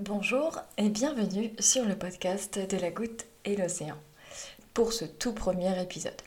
Bonjour 0.00 0.58
et 0.78 0.88
bienvenue 0.88 1.52
sur 1.58 1.84
le 1.84 1.94
podcast 1.94 2.58
de 2.58 2.78
la 2.78 2.90
goutte 2.90 3.26
et 3.44 3.54
l'océan 3.54 3.98
pour 4.72 4.94
ce 4.94 5.04
tout 5.04 5.34
premier 5.34 5.78
épisode. 5.78 6.22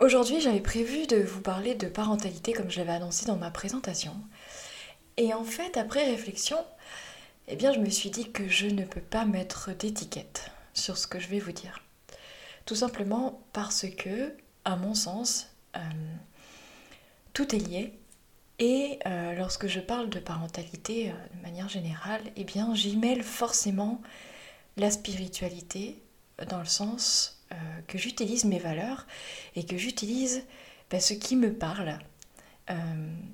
Aujourd'hui 0.00 0.40
j'avais 0.40 0.62
prévu 0.62 1.06
de 1.06 1.18
vous 1.18 1.42
parler 1.42 1.74
de 1.74 1.86
parentalité 1.86 2.54
comme 2.54 2.70
je 2.70 2.78
l'avais 2.78 2.92
annoncé 2.92 3.26
dans 3.26 3.36
ma 3.36 3.50
présentation. 3.50 4.14
Et 5.18 5.34
en 5.34 5.44
fait 5.44 5.76
après 5.76 6.10
réflexion, 6.10 6.56
eh 7.46 7.56
bien 7.56 7.74
je 7.74 7.78
me 7.78 7.90
suis 7.90 8.08
dit 8.08 8.32
que 8.32 8.48
je 8.48 8.68
ne 8.68 8.86
peux 8.86 9.02
pas 9.02 9.26
mettre 9.26 9.76
d'étiquette 9.76 10.50
sur 10.72 10.96
ce 10.96 11.06
que 11.06 11.20
je 11.20 11.28
vais 11.28 11.40
vous 11.40 11.52
dire. 11.52 11.84
Tout 12.64 12.76
simplement 12.76 13.42
parce 13.52 13.84
que, 13.86 14.34
à 14.64 14.76
mon 14.76 14.94
sens, 14.94 15.50
euh, 15.76 15.80
tout 17.34 17.54
est 17.54 17.58
lié 17.58 17.92
et 18.58 18.98
euh, 19.06 19.34
lorsque 19.34 19.68
je 19.68 19.78
parle 19.78 20.08
de 20.08 20.18
parentalité 20.18 21.10
euh, 21.10 21.36
de 21.36 21.42
manière 21.42 21.68
générale, 21.68 22.22
eh 22.36 22.44
bien 22.44 22.74
j'y 22.74 22.96
mêle 22.96 23.22
forcément 23.22 24.00
la 24.76 24.90
spiritualité 24.90 26.02
dans 26.48 26.58
le 26.58 26.64
sens 26.64 27.40
euh, 27.52 27.56
que 27.86 27.98
j'utilise 27.98 28.44
mes 28.44 28.58
valeurs 28.58 29.06
et 29.54 29.64
que 29.64 29.76
j'utilise 29.76 30.42
ben, 30.90 31.00
ce 31.00 31.14
qui 31.14 31.36
me 31.36 31.52
parle 31.52 31.98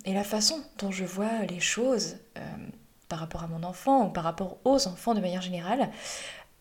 et 0.05 0.15
la 0.15 0.23
façon 0.23 0.63
dont 0.79 0.93
je 0.93 1.05
vois 1.05 1.45
les 1.49 1.59
choses 1.59 2.19
par 3.09 3.19
rapport 3.19 3.43
à 3.43 3.49
mon 3.49 3.65
enfant 3.65 4.07
ou 4.07 4.11
par 4.11 4.23
rapport 4.23 4.59
aux 4.65 4.87
enfants 4.87 5.13
de 5.13 5.21
manière 5.21 5.43
générale 5.43 5.91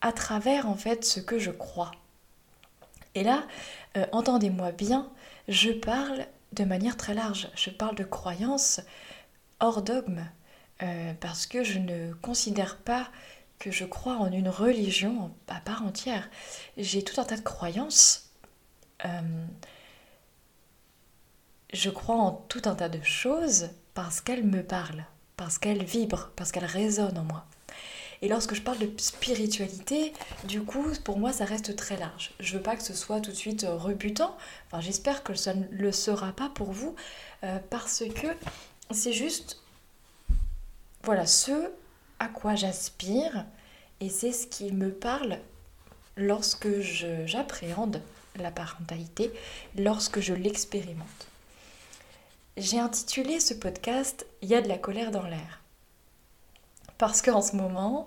à 0.00 0.10
travers 0.10 0.68
en 0.68 0.74
fait 0.74 1.04
ce 1.04 1.20
que 1.20 1.38
je 1.38 1.52
crois. 1.52 1.92
Et 3.14 3.22
là, 3.22 3.44
entendez-moi 4.10 4.72
bien, 4.72 5.08
je 5.46 5.70
parle 5.70 6.26
de 6.54 6.64
manière 6.64 6.96
très 6.96 7.14
large. 7.14 7.48
Je 7.54 7.70
parle 7.70 7.96
de 7.96 8.04
croyances 8.04 8.80
hors 9.60 9.82
dogme, 9.82 10.24
euh, 10.82 11.12
parce 11.20 11.46
que 11.46 11.64
je 11.64 11.78
ne 11.78 12.12
considère 12.14 12.78
pas 12.78 13.08
que 13.58 13.70
je 13.70 13.84
crois 13.84 14.16
en 14.16 14.30
une 14.32 14.48
religion 14.48 15.34
à 15.48 15.60
part 15.60 15.84
entière. 15.84 16.28
J'ai 16.76 17.02
tout 17.02 17.20
un 17.20 17.24
tas 17.24 17.36
de 17.36 17.42
croyances. 17.42 18.30
Euh, 19.04 19.46
je 21.72 21.90
crois 21.90 22.16
en 22.16 22.32
tout 22.32 22.62
un 22.66 22.74
tas 22.74 22.88
de 22.88 23.02
choses 23.02 23.70
parce 23.94 24.20
qu'elles 24.20 24.44
me 24.44 24.62
parlent, 24.62 25.04
parce 25.36 25.58
qu'elles 25.58 25.84
vibrent, 25.84 26.30
parce 26.36 26.52
qu'elles 26.52 26.64
résonnent 26.64 27.18
en 27.18 27.24
moi. 27.24 27.46
Et 28.24 28.28
lorsque 28.28 28.54
je 28.54 28.62
parle 28.62 28.78
de 28.78 28.90
spiritualité, 28.96 30.14
du 30.44 30.62
coup, 30.62 30.82
pour 31.04 31.18
moi, 31.18 31.30
ça 31.30 31.44
reste 31.44 31.76
très 31.76 31.98
large. 31.98 32.32
Je 32.40 32.56
veux 32.56 32.62
pas 32.62 32.74
que 32.74 32.82
ce 32.82 32.94
soit 32.94 33.20
tout 33.20 33.30
de 33.30 33.36
suite 33.36 33.64
euh, 33.64 33.76
rebutant. 33.76 34.34
Enfin, 34.66 34.80
j'espère 34.80 35.22
que 35.22 35.34
ça 35.34 35.52
ne 35.52 35.66
le 35.70 35.92
sera 35.92 36.32
pas 36.32 36.48
pour 36.48 36.72
vous, 36.72 36.96
euh, 37.42 37.58
parce 37.68 38.02
que 38.14 38.28
c'est 38.90 39.12
juste, 39.12 39.60
voilà, 41.02 41.26
ce 41.26 41.70
à 42.18 42.28
quoi 42.28 42.54
j'aspire, 42.54 43.44
et 44.00 44.08
c'est 44.08 44.32
ce 44.32 44.46
qui 44.46 44.72
me 44.72 44.90
parle 44.90 45.38
lorsque 46.16 46.80
j'appréhende 47.26 48.00
la 48.36 48.50
parentalité, 48.50 49.34
lorsque 49.76 50.20
je 50.20 50.32
l'expérimente. 50.32 51.28
J'ai 52.56 52.78
intitulé 52.78 53.38
ce 53.38 53.52
podcast 53.52 54.24
Il 54.40 54.48
y 54.48 54.54
a 54.54 54.62
de 54.62 54.68
la 54.68 54.78
colère 54.78 55.10
dans 55.10 55.26
l'air. 55.26 55.63
Parce 56.98 57.22
qu'en 57.22 57.42
ce 57.42 57.56
moment, 57.56 58.06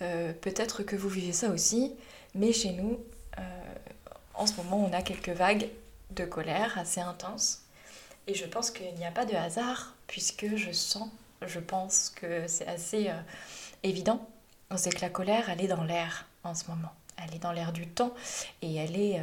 euh, 0.00 0.32
peut-être 0.32 0.82
que 0.82 0.96
vous 0.96 1.08
vivez 1.08 1.32
ça 1.32 1.50
aussi, 1.50 1.94
mais 2.34 2.52
chez 2.52 2.72
nous, 2.72 2.98
euh, 3.38 3.42
en 4.34 4.46
ce 4.46 4.54
moment, 4.54 4.78
on 4.78 4.92
a 4.92 5.02
quelques 5.02 5.30
vagues 5.30 5.68
de 6.10 6.24
colère 6.24 6.78
assez 6.78 7.00
intenses. 7.00 7.62
Et 8.26 8.34
je 8.34 8.46
pense 8.46 8.70
qu'il 8.70 8.94
n'y 8.94 9.04
a 9.04 9.10
pas 9.10 9.24
de 9.24 9.34
hasard, 9.34 9.94
puisque 10.06 10.56
je 10.56 10.72
sens, 10.72 11.08
je 11.46 11.60
pense 11.60 12.10
que 12.14 12.46
c'est 12.46 12.66
assez 12.66 13.08
euh, 13.08 13.20
évident, 13.82 14.26
c'est 14.76 14.94
que 14.94 15.02
la 15.02 15.10
colère, 15.10 15.50
elle 15.50 15.60
est 15.60 15.68
dans 15.68 15.84
l'air 15.84 16.26
en 16.44 16.54
ce 16.54 16.64
moment. 16.68 16.92
Elle 17.18 17.34
est 17.34 17.40
dans 17.40 17.52
l'air 17.52 17.72
du 17.72 17.86
temps 17.86 18.14
et 18.62 18.74
elle 18.76 18.98
est, 18.98 19.20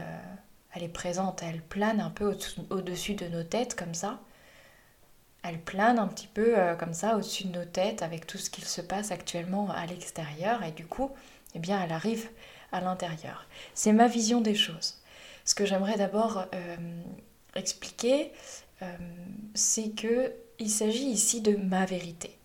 elle 0.74 0.84
est 0.84 0.90
présente, 0.90 1.42
elle 1.42 1.60
plane 1.60 2.00
un 2.00 2.12
peu 2.12 2.38
au-dessus 2.70 3.16
de 3.16 3.28
nos 3.28 3.44
têtes 3.44 3.76
comme 3.76 3.96
ça 3.96 4.20
elle 5.44 5.60
plane 5.60 6.00
un 6.00 6.08
petit 6.08 6.28
peu 6.28 6.58
euh, 6.58 6.76
comme 6.76 6.94
ça 6.94 7.16
au-dessus 7.16 7.46
de 7.46 7.58
nos 7.58 7.66
têtes 7.66 8.02
avec 8.02 8.28
tout 8.28 8.38
ce 8.38 8.50
qu'il 8.50 8.66
se 8.66 8.82
passe 8.82 9.12
actuellement 9.12 9.70
à 9.72 9.86
l'extérieur 9.86 10.64
et 10.64 10.72
du 10.72 10.86
coup, 10.86 11.12
eh 11.56 11.60
bien, 11.60 11.82
elle 11.82 11.92
arrive 11.92 12.30
à 12.72 12.82
l'intérieur. 12.82 13.48
C'est 13.74 13.94
ma 13.94 14.08
vision 14.08 14.42
des 14.42 14.56
choses. 14.56 14.98
Ce 15.46 15.56
que 15.56 15.66
j'aimerais 15.66 15.98
d'abord 15.98 16.46
euh, 16.54 16.76
expliquer, 17.56 18.32
euh, 18.82 18.86
c'est 19.54 19.96
que 19.96 20.34
il 20.60 20.70
s'agit 20.70 21.06
ici 21.06 21.42
de 21.42 21.56
ma 21.56 21.86
vérité. 21.86 22.38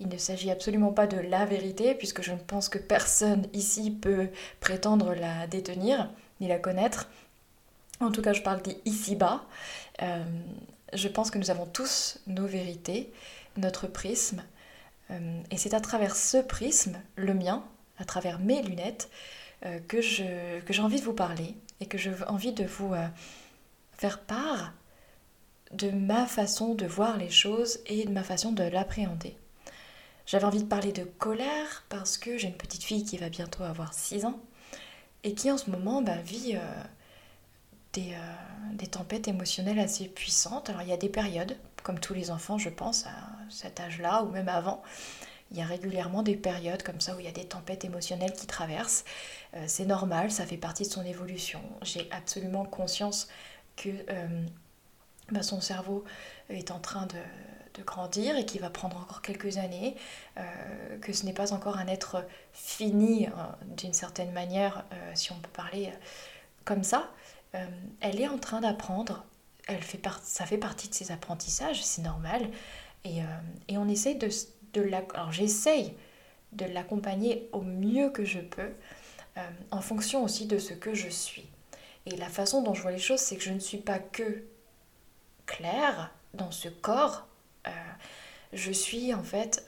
Il 0.00 0.08
ne 0.08 0.16
s'agit 0.16 0.50
absolument 0.50 0.92
pas 0.92 1.06
de 1.06 1.18
la 1.18 1.44
vérité, 1.44 1.94
puisque 1.94 2.22
je 2.22 2.32
ne 2.32 2.38
pense 2.38 2.70
que 2.70 2.78
personne 2.78 3.46
ici 3.52 3.90
peut 3.90 4.30
prétendre 4.58 5.14
la 5.14 5.46
détenir 5.46 6.08
ni 6.40 6.48
la 6.48 6.58
connaître. 6.58 7.10
En 8.00 8.10
tout 8.10 8.22
cas, 8.22 8.32
je 8.32 8.40
parle 8.40 8.62
d'ici 8.62 9.14
bas 9.14 9.44
je 10.92 11.08
pense 11.08 11.30
que 11.30 11.38
nous 11.38 11.50
avons 11.50 11.66
tous 11.66 12.18
nos 12.26 12.46
vérités, 12.46 13.12
notre 13.56 13.86
prisme. 13.86 14.42
Euh, 15.10 15.40
et 15.50 15.56
c'est 15.56 15.74
à 15.74 15.80
travers 15.80 16.16
ce 16.16 16.38
prisme, 16.38 17.00
le 17.16 17.34
mien, 17.34 17.64
à 17.98 18.04
travers 18.04 18.38
mes 18.38 18.62
lunettes, 18.62 19.10
euh, 19.66 19.78
que 19.80 20.00
j'ai 20.00 20.62
envie 20.80 21.00
de 21.00 21.04
vous 21.04 21.14
parler 21.14 21.54
et 21.80 21.86
que 21.86 21.98
j'ai 21.98 22.12
envie 22.28 22.52
de 22.52 22.64
vous 22.64 22.94
euh, 22.94 23.06
faire 23.92 24.20
part 24.20 24.72
de 25.72 25.90
ma 25.90 26.26
façon 26.26 26.74
de 26.74 26.86
voir 26.86 27.16
les 27.16 27.30
choses 27.30 27.78
et 27.86 28.04
de 28.04 28.10
ma 28.10 28.22
façon 28.22 28.52
de 28.52 28.64
l'appréhender. 28.64 29.36
J'avais 30.26 30.44
envie 30.44 30.62
de 30.62 30.68
parler 30.68 30.92
de 30.92 31.04
colère 31.04 31.84
parce 31.88 32.18
que 32.18 32.38
j'ai 32.38 32.48
une 32.48 32.56
petite 32.56 32.84
fille 32.84 33.04
qui 33.04 33.18
va 33.18 33.28
bientôt 33.28 33.62
avoir 33.62 33.94
6 33.94 34.24
ans 34.24 34.40
et 35.22 35.34
qui 35.34 35.50
en 35.50 35.58
ce 35.58 35.70
moment 35.70 36.02
bah, 36.02 36.16
vit 36.16 36.56
des, 37.92 38.86
tempêtes 38.90 39.28
émotionnelles 39.28 39.78
assez 39.78 40.08
puissantes. 40.08 40.70
Alors 40.70 40.82
il 40.82 40.88
y 40.88 40.92
a 40.92 40.96
des 40.96 41.08
périodes, 41.08 41.56
comme 41.82 41.98
tous 41.98 42.14
les 42.14 42.30
enfants 42.30 42.58
je 42.58 42.68
pense, 42.68 43.06
à 43.06 43.10
cet 43.48 43.80
âge-là 43.80 44.22
ou 44.24 44.30
même 44.30 44.48
avant. 44.48 44.82
Il 45.50 45.58
y 45.58 45.62
a 45.62 45.66
régulièrement 45.66 46.22
des 46.22 46.36
périodes 46.36 46.84
comme 46.84 47.00
ça 47.00 47.16
où 47.16 47.20
il 47.20 47.26
y 47.26 47.28
a 47.28 47.32
des 47.32 47.46
tempêtes 47.46 47.84
émotionnelles 47.84 48.32
qui 48.32 48.46
traversent. 48.46 49.04
Euh, 49.54 49.64
c'est 49.66 49.84
normal, 49.84 50.30
ça 50.30 50.46
fait 50.46 50.56
partie 50.56 50.84
de 50.84 50.88
son 50.88 51.04
évolution. 51.04 51.60
J'ai 51.82 52.08
absolument 52.12 52.64
conscience 52.64 53.28
que 53.74 53.88
euh, 53.88 54.46
bah, 55.32 55.42
son 55.42 55.60
cerveau 55.60 56.04
est 56.50 56.70
en 56.70 56.78
train 56.78 57.06
de, 57.06 57.18
de 57.74 57.82
grandir 57.82 58.36
et 58.36 58.46
qu'il 58.46 58.60
va 58.60 58.70
prendre 58.70 58.96
encore 58.96 59.22
quelques 59.22 59.58
années, 59.58 59.96
que 61.00 61.12
ce 61.12 61.24
n'est 61.24 61.32
pas 61.32 61.52
encore 61.52 61.76
un 61.76 61.86
être 61.86 62.24
fini 62.52 63.28
d'une 63.76 63.92
certaine 63.92 64.32
manière, 64.32 64.84
si 65.14 65.30
on 65.30 65.36
peut 65.36 65.50
parler 65.50 65.92
comme 66.64 66.82
ça, 66.82 67.10
euh, 67.54 67.66
elle 68.00 68.20
est 68.20 68.28
en 68.28 68.38
train 68.38 68.60
d'apprendre, 68.60 69.24
elle 69.66 69.82
fait 69.82 70.00
ça 70.22 70.46
fait 70.46 70.58
partie 70.58 70.88
de 70.88 70.94
ses 70.94 71.10
apprentissages, 71.10 71.82
c'est 71.82 72.02
normal, 72.02 72.48
et, 73.04 73.22
euh, 73.22 73.76
on 73.76 73.88
essaye 73.88 74.16
de, 74.16 74.28
de 74.74 74.92
alors 75.14 75.32
j'essaye 75.32 75.94
de 76.52 76.64
l'accompagner 76.66 77.48
au 77.52 77.62
mieux 77.62 78.10
que 78.10 78.24
je 78.24 78.40
peux, 78.40 78.72
euh, 79.36 79.50
en 79.70 79.80
fonction 79.80 80.24
aussi 80.24 80.46
de 80.46 80.58
ce 80.58 80.74
que 80.74 80.94
je 80.94 81.08
suis. 81.08 81.46
Et 82.06 82.16
la 82.16 82.28
façon 82.28 82.62
dont 82.62 82.74
je 82.74 82.82
vois 82.82 82.92
les 82.92 82.98
choses, 82.98 83.20
c'est 83.20 83.36
que 83.36 83.42
je 83.42 83.52
ne 83.52 83.58
suis 83.60 83.78
pas 83.78 83.98
que 83.98 84.44
claire 85.46 86.12
dans 86.34 86.50
ce 86.50 86.68
corps. 86.68 87.26
je 88.52 88.72
suis 88.72 89.14
en 89.14 89.22
fait 89.22 89.64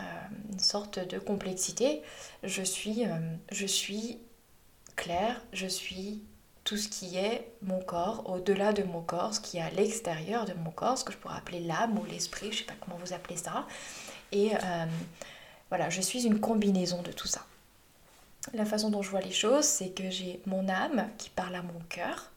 une 0.50 0.59
sorte 0.59 0.99
de 0.99 1.19
complexité. 1.19 2.03
Je 2.43 2.62
suis, 2.62 3.04
je 3.53 3.66
suis 3.66 4.19
claire, 4.97 5.41
je 5.53 5.66
suis 5.66 6.22
tout 6.72 6.78
ce 6.78 6.88
qui 6.88 7.19
est 7.19 7.53
mon 7.60 7.83
corps, 7.83 8.31
au-delà 8.31 8.72
de 8.72 8.83
mon 8.83 9.03
corps, 9.03 9.34
ce 9.34 9.41
qui 9.41 9.59
est 9.59 9.60
à 9.60 9.69
l'extérieur 9.69 10.47
de 10.47 10.55
mon 10.55 10.71
corps, 10.71 10.97
ce 10.97 11.05
que 11.05 11.12
je 11.12 11.19
pourrais 11.19 11.37
appeler 11.37 11.60
l'âme 11.60 11.99
ou 11.99 12.05
l'esprit, 12.06 12.50
je 12.50 12.60
sais 12.60 12.65
pas 12.65 12.72
comment 12.81 12.97
vous 12.97 13.12
appelez 13.12 13.37
ça. 13.37 13.66
Et 14.33 14.55
euh, 14.55 14.87
voilà, 15.69 15.91
je 15.91 16.00
suis 16.00 16.25
une 16.25 16.41
combinaison 16.41 17.02
de 17.02 17.12
tout 17.12 17.26
ça. 17.26 17.44
La 18.55 18.64
façon 18.64 18.88
dont 18.88 19.02
je 19.02 19.11
vois 19.11 19.20
les 19.20 19.32
choses, 19.32 19.67
c'est 19.67 19.91
que 19.91 20.08
j'ai 20.08 20.41
mon 20.46 20.67
âme 20.70 21.11
qui 21.19 21.29
parle 21.29 21.56
à 21.56 21.62
mon 21.62 21.79
cœur, 21.91 22.31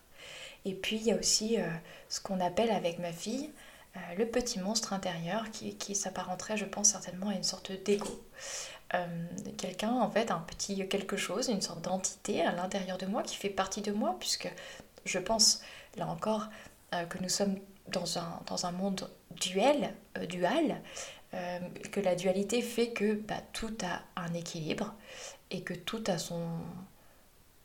et 0.65 0.73
puis 0.73 0.97
il 0.97 1.03
y 1.03 1.13
a 1.13 1.15
aussi 1.15 1.57
euh, 1.57 1.65
ce 2.09 2.19
qu'on 2.19 2.41
appelle 2.41 2.71
avec 2.71 2.99
ma 2.99 3.13
fille 3.13 3.51
euh, 3.95 3.99
le 4.17 4.25
petit 4.25 4.59
monstre 4.59 4.91
intérieur 4.91 5.49
qui, 5.51 5.77
qui 5.77 5.95
s'apparenterait, 5.95 6.57
je 6.57 6.65
pense, 6.65 6.89
certainement 6.89 7.29
à 7.29 7.35
une 7.35 7.43
sorte 7.43 7.71
d'ego. 7.71 8.21
Euh, 8.93 9.05
quelqu'un, 9.57 9.93
en 9.93 10.09
fait, 10.09 10.31
un 10.31 10.39
petit 10.39 10.87
quelque 10.87 11.17
chose, 11.17 11.49
une 11.49 11.61
sorte 11.61 11.81
d'entité 11.81 12.41
à 12.41 12.51
l'intérieur 12.51 12.97
de 12.97 13.05
moi 13.05 13.23
qui 13.23 13.35
fait 13.35 13.49
partie 13.49 13.81
de 13.81 13.91
moi, 13.91 14.15
puisque 14.19 14.51
je 15.05 15.19
pense, 15.19 15.61
là 15.97 16.07
encore, 16.07 16.47
euh, 16.93 17.05
que 17.05 17.17
nous 17.19 17.29
sommes 17.29 17.57
dans 17.87 18.17
un, 18.17 18.41
dans 18.47 18.65
un 18.65 18.71
monde 18.71 19.09
duel, 19.31 19.93
euh, 20.17 20.25
dual, 20.25 20.81
que 21.91 21.99
la 21.99 22.15
dualité 22.15 22.61
fait 22.61 22.91
que 22.91 23.13
bah, 23.13 23.41
tout 23.51 23.75
a 23.83 24.21
un 24.21 24.33
équilibre 24.33 24.93
et 25.51 25.63
que 25.63 25.73
tout 25.73 26.01
a 26.07 26.17
son 26.17 26.41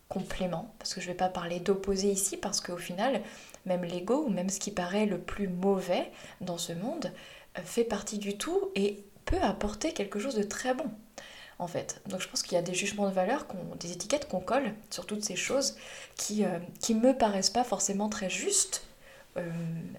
complément, 0.08 0.74
parce 0.80 0.92
que 0.92 1.00
je 1.00 1.06
ne 1.06 1.12
vais 1.12 1.16
pas 1.16 1.28
parler 1.28 1.60
d'opposé 1.60 2.10
ici, 2.10 2.36
parce 2.36 2.60
qu'au 2.60 2.78
final, 2.78 3.22
même 3.66 3.84
l'ego, 3.84 4.24
ou 4.24 4.28
même 4.28 4.48
ce 4.48 4.58
qui 4.58 4.72
paraît 4.72 5.06
le 5.06 5.20
plus 5.20 5.46
mauvais 5.46 6.10
dans 6.40 6.58
ce 6.58 6.72
monde, 6.72 7.12
fait 7.62 7.84
partie 7.84 8.18
du 8.18 8.36
tout 8.36 8.72
et 8.74 9.04
peut 9.30 9.40
apporter 9.42 9.92
quelque 9.92 10.18
chose 10.18 10.34
de 10.34 10.42
très 10.42 10.74
bon. 10.74 10.90
en 11.58 11.66
fait. 11.66 12.00
Donc 12.06 12.20
je 12.20 12.28
pense 12.28 12.42
qu'il 12.42 12.54
y 12.54 12.58
a 12.58 12.62
des 12.62 12.74
jugements 12.74 13.08
de 13.08 13.14
valeur, 13.14 13.46
des 13.78 13.92
étiquettes 13.92 14.28
qu'on 14.28 14.40
colle 14.40 14.72
sur 14.90 15.06
toutes 15.06 15.22
ces 15.24 15.36
choses 15.36 15.76
qui 16.16 16.44
qui 16.80 16.94
me 16.94 17.12
paraissent 17.16 17.50
pas 17.50 17.64
forcément 17.64 18.08
très 18.08 18.30
justes. 18.30 18.86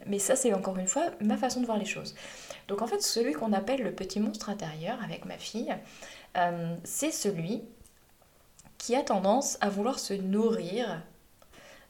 mais 0.07 0.19
ça, 0.19 0.35
c'est 0.35 0.53
encore 0.53 0.77
une 0.77 0.87
fois 0.87 1.05
ma 1.21 1.37
façon 1.37 1.61
de 1.61 1.65
voir 1.65 1.77
les 1.77 1.85
choses. 1.85 2.15
Donc 2.67 2.81
en 2.81 2.87
fait, 2.87 3.01
celui 3.01 3.33
qu'on 3.33 3.53
appelle 3.53 3.81
le 3.81 3.93
petit 3.93 4.19
monstre 4.19 4.49
intérieur 4.49 4.97
avec 5.03 5.25
ma 5.25 5.37
fille, 5.37 5.73
c'est 6.83 7.11
celui 7.11 7.61
qui 8.77 8.95
a 8.95 9.03
tendance 9.03 9.57
à 9.61 9.69
vouloir 9.69 9.99
se 9.99 10.13
nourrir 10.13 11.03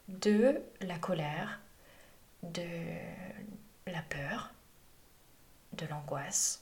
de 0.09 0.61
la 0.81 0.97
colère, 0.97 1.61
de 2.43 2.67
la 3.87 4.01
peur, 4.09 4.51
de 5.73 5.85
l'angoisse, 5.87 6.60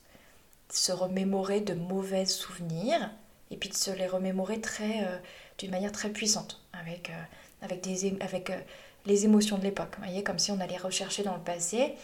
se 0.71 0.91
remémorer 0.91 1.61
de 1.61 1.73
mauvais 1.73 2.25
souvenirs 2.25 3.09
et 3.51 3.57
puis 3.57 3.69
de 3.69 3.75
se 3.75 3.91
les 3.91 4.07
remémorer 4.07 4.61
très 4.61 5.03
euh, 5.03 5.17
d'une 5.57 5.71
manière 5.71 5.91
très 5.91 6.09
puissante 6.09 6.61
avec, 6.73 7.09
euh, 7.09 7.23
avec, 7.61 7.81
des, 7.81 8.15
avec 8.21 8.49
euh, 8.49 8.59
les 9.05 9.25
émotions 9.25 9.57
de 9.57 9.63
l'époque. 9.63 9.95
Voyez, 9.97 10.23
comme 10.23 10.39
si 10.39 10.51
on 10.51 10.59
allait 10.59 10.77
rechercher 10.77 11.23
dans 11.23 11.35
le 11.35 11.41
passé 11.41 11.95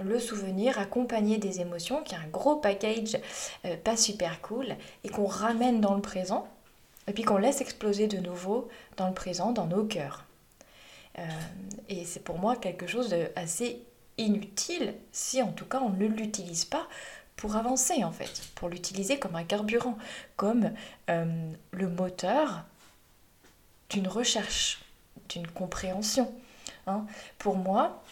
le 0.00 0.20
souvenir 0.20 0.78
accompagné 0.78 1.38
des 1.38 1.60
émotions, 1.60 2.02
qui 2.04 2.14
est 2.14 2.18
un 2.18 2.28
gros 2.28 2.54
package 2.54 3.18
pas 3.82 3.96
super 3.96 4.40
cool, 4.42 4.76
et 5.02 5.08
qu'on 5.08 5.26
ramène 5.26 5.80
dans 5.80 5.94
le 5.94 6.00
présent 6.00 6.46
et 7.08 7.12
puis 7.12 7.24
qu'on 7.24 7.36
laisse 7.36 7.60
exploser 7.60 8.06
de 8.06 8.18
nouveau 8.18 8.68
dans 8.96 9.08
le 9.08 9.14
présent, 9.14 9.50
dans 9.50 9.66
nos 9.66 9.82
cœurs. 9.84 10.24
Et 11.88 12.04
c'est 12.04 12.22
pour 12.22 12.38
moi 12.38 12.54
quelque 12.54 12.86
chose 12.86 13.08
d'assez 13.08 13.82
inutile 14.18 14.94
si 15.10 15.42
en 15.42 15.50
tout 15.50 15.64
cas 15.64 15.80
on 15.80 15.90
ne 15.90 16.06
l'utilise 16.06 16.64
pas 16.64 16.86
pour 17.38 17.54
avancer 17.56 18.04
en 18.04 18.10
fait, 18.10 18.42
pour 18.56 18.68
l'utiliser 18.68 19.18
comme 19.18 19.36
un 19.36 19.44
carburant, 19.44 19.96
comme 20.36 20.72
euh, 21.08 21.52
le 21.70 21.88
moteur 21.88 22.64
d'une 23.88 24.08
recherche, 24.08 24.82
d'une 25.30 25.46
compréhension. 25.46 26.34
Hein. 26.86 27.06
Pour 27.38 27.56
moi, 27.56 28.02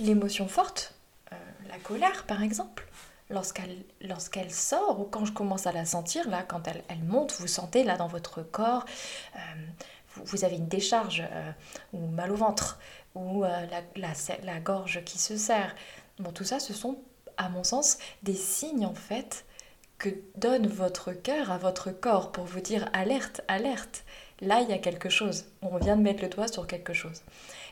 l'émotion 0.00 0.48
forte, 0.48 0.94
euh, 1.32 1.36
la 1.68 1.78
colère 1.78 2.24
par 2.24 2.42
exemple, 2.42 2.88
lorsqu'elle 3.28 3.76
lorsqu'elle 4.00 4.50
sort 4.50 5.00
ou 5.00 5.04
quand 5.04 5.26
je 5.26 5.32
commence 5.32 5.66
à 5.66 5.72
la 5.72 5.84
sentir, 5.84 6.28
là, 6.28 6.42
quand 6.42 6.66
elle, 6.66 6.82
elle 6.88 7.04
monte, 7.04 7.34
vous 7.38 7.46
sentez 7.48 7.84
là 7.84 7.98
dans 7.98 8.08
votre 8.08 8.42
corps, 8.42 8.86
euh, 9.36 9.38
vous, 10.24 10.44
avez 10.46 10.56
une 10.56 10.66
décharge 10.66 11.22
ou 11.92 12.06
mal 12.06 12.32
au 12.32 12.36
ventre 12.36 12.78
ou 13.14 13.42
la, 13.42 13.66
la, 13.96 14.12
la, 14.44 14.60
gorge 14.60 15.04
qui 15.04 15.18
se 15.18 15.36
serre. 15.36 15.74
Bon, 16.18 16.32
tout 16.32 16.44
ça, 16.44 16.58
ce 16.58 16.72
sont, 16.72 16.98
à 17.36 17.48
mon 17.48 17.64
sens, 17.64 17.98
des 18.22 18.34
signes 18.34 18.86
en 18.86 18.94
fait 18.94 19.44
que 19.98 20.10
donne 20.36 20.66
votre 20.66 21.12
cœur 21.12 21.50
à 21.50 21.58
votre 21.58 21.90
corps 21.90 22.32
pour 22.32 22.44
vous 22.44 22.60
dire 22.60 22.88
alerte, 22.92 23.40
alerte. 23.48 24.04
Là, 24.42 24.60
il 24.60 24.68
y 24.68 24.74
a 24.74 24.78
quelque 24.78 25.08
chose. 25.08 25.46
On 25.62 25.78
vient 25.78 25.96
de 25.96 26.02
mettre 26.02 26.22
le 26.22 26.28
doigt 26.28 26.48
sur 26.48 26.66
quelque 26.66 26.92
chose. 26.92 27.22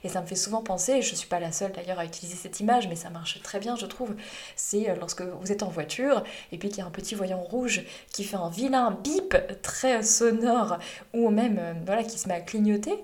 Et 0.03 0.09
ça 0.09 0.23
me 0.23 0.27
fait 0.27 0.35
souvent 0.35 0.63
penser, 0.63 1.03
je 1.03 1.13
ne 1.13 1.17
suis 1.17 1.29
pas 1.29 1.41
la 1.41 1.53
seule 1.53 1.73
d'ailleurs 1.73 1.99
à 1.99 2.05
utiliser 2.05 2.37
cette 2.37 2.61
image, 2.61 2.89
mais 2.89 2.97
ça 2.97 3.11
marche 3.11 3.43
très 3.43 3.59
bien, 3.59 3.77
je 3.77 3.87
trouve. 3.87 4.15
C'est 4.57 4.89
euh, 4.89 4.97
lorsque 4.97 5.23
vous 5.23 5.53
êtes 5.53 5.63
en 5.63 5.69
voiture 5.69 6.23
et 6.53 6.59
puis 6.59 6.69
qu'il 6.69 6.79
y 6.79 6.81
a 6.83 6.87
un 6.87 6.91
petit 6.91 7.15
voyant 7.15 7.41
rouge 7.41 7.85
qui 8.13 8.25
fait 8.25 8.37
un 8.37 8.51
vilain 8.51 8.91
bip 8.91 9.37
très 9.63 10.03
sonore 10.03 10.79
ou 11.13 11.31
même 11.31 11.59
euh, 11.59 11.75
voilà, 11.85 12.03
qui 12.05 12.19
se 12.19 12.29
met 12.29 12.35
à 12.35 12.41
clignoter. 12.41 13.03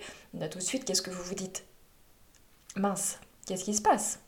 Tout 0.50 0.58
de 0.58 0.62
suite, 0.62 0.84
qu'est-ce 0.84 1.02
que 1.02 1.10
vous 1.10 1.22
vous 1.22 1.34
dites? 1.34 1.64
Mince, 2.76 3.18
qu'est-ce 3.46 3.64
qui 3.64 3.74
se 3.74 3.82
passe? 3.82 4.20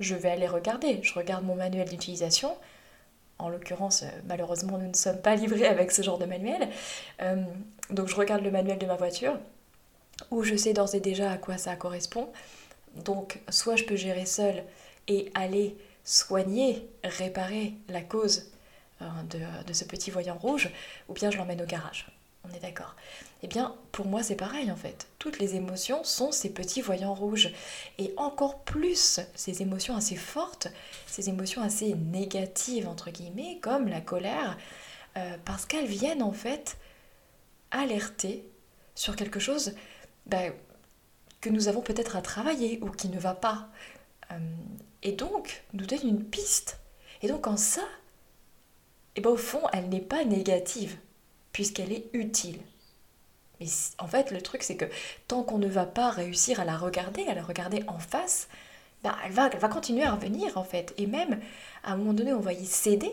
Je 0.00 0.14
vais 0.14 0.30
aller 0.30 0.48
regarder. 0.48 1.00
Je 1.02 1.14
regarde 1.14 1.44
mon 1.44 1.54
manuel 1.54 1.88
d'utilisation. 1.88 2.56
En 3.38 3.48
l'occurrence, 3.48 4.02
euh, 4.02 4.08
malheureusement, 4.26 4.78
nous 4.78 4.88
ne 4.88 4.94
sommes 4.94 5.20
pas 5.20 5.36
livrés 5.36 5.66
avec 5.66 5.92
ce 5.92 6.02
genre 6.02 6.18
de 6.18 6.26
manuel. 6.26 6.68
donc 7.90 8.08
je 8.08 8.16
regarde 8.16 8.42
le 8.42 8.50
manuel 8.50 8.78
de 8.78 8.86
ma 8.86 8.96
voiture 8.96 9.36
où 10.30 10.42
je 10.42 10.56
sais 10.56 10.72
d'ores 10.72 10.94
et 10.94 11.00
déjà 11.00 11.30
à 11.30 11.38
quoi 11.38 11.56
ça 11.58 11.76
correspond. 11.76 12.28
Donc 13.04 13.40
soit 13.48 13.76
je 13.76 13.84
peux 13.84 13.96
gérer 13.96 14.26
seul 14.26 14.64
et 15.08 15.30
aller 15.34 15.76
soigner, 16.04 16.88
réparer 17.04 17.74
la 17.88 18.02
cause 18.02 18.50
euh, 19.02 19.06
de, 19.66 19.72
ce 19.72 19.84
petit 19.84 20.10
voyant 20.10 20.36
rouge, 20.36 20.70
ou 21.08 21.14
bien 21.14 21.30
je 21.30 21.38
l'emmène 21.38 21.62
au 21.62 21.66
garage. 21.66 22.06
On 22.44 22.54
est 22.54 22.60
d'accord 22.60 22.96
Eh 23.42 23.48
bien, 23.48 23.74
pour 23.92 24.06
moi, 24.06 24.22
c'est 24.22 24.36
pareil 24.36 24.70
en 24.70 24.76
fait. 24.76 25.08
Toutes 25.18 25.38
les 25.38 25.56
émotions 25.56 26.04
sont 26.04 26.32
ces 26.32 26.50
petits 26.50 26.80
voyants 26.80 27.14
rouges. 27.14 27.50
Et 27.98 28.14
encore 28.16 28.60
plus, 28.60 29.20
ces 29.34 29.62
émotions 29.62 29.96
assez 29.96 30.16
fortes, 30.16 30.68
ces 31.06 31.28
émotions 31.28 31.62
assez 31.62 31.94
négatives, 31.94 32.88
entre 32.88 33.10
guillemets, 33.10 33.58
comme 33.60 33.88
la 33.88 34.00
colère, 34.00 34.56
euh, 35.16 35.36
parce 35.44 35.66
qu'elles 35.66 35.86
viennent 35.86 36.22
en 36.22 36.32
fait 36.32 36.78
alerter 37.70 38.48
sur 38.94 39.16
quelque 39.16 39.40
chose 39.40 39.74
ben, 40.26 40.52
que 41.40 41.50
nous 41.50 41.68
avons 41.68 41.82
peut-être 41.82 42.16
à 42.16 42.22
travailler 42.22 42.78
ou 42.82 42.90
qui 42.90 43.08
ne 43.08 43.18
va 43.18 43.34
pas. 43.34 43.68
Euh, 44.30 44.38
et 45.02 45.12
donc, 45.12 45.64
nous 45.72 45.86
donne 45.86 46.06
une 46.06 46.24
piste. 46.24 46.80
Et 47.22 47.28
donc, 47.28 47.46
en 47.46 47.56
ça, 47.56 47.86
eh 49.16 49.20
ben, 49.20 49.30
au 49.30 49.36
fond, 49.36 49.62
elle 49.72 49.88
n'est 49.88 50.00
pas 50.00 50.24
négative, 50.24 50.96
puisqu'elle 51.60 51.92
est 51.92 52.08
utile. 52.14 52.58
Mais 53.60 53.66
en 53.98 54.06
fait, 54.06 54.30
le 54.30 54.40
truc, 54.40 54.62
c'est 54.62 54.78
que 54.78 54.86
tant 55.28 55.42
qu'on 55.42 55.58
ne 55.58 55.68
va 55.68 55.84
pas 55.84 56.08
réussir 56.08 56.58
à 56.58 56.64
la 56.64 56.74
regarder, 56.74 57.26
à 57.26 57.34
la 57.34 57.42
regarder 57.42 57.84
en 57.86 57.98
face, 57.98 58.48
elle, 59.04 59.32
va, 59.32 59.50
elle 59.52 59.58
va 59.58 59.68
continuer 59.68 60.04
à 60.04 60.12
revenir, 60.12 60.56
en 60.56 60.64
fait. 60.64 60.94
Et 60.96 61.06
même, 61.06 61.38
à 61.84 61.92
un 61.92 61.96
moment 61.98 62.14
donné, 62.14 62.32
on 62.32 62.40
va 62.40 62.54
y 62.54 62.64
céder. 62.64 63.12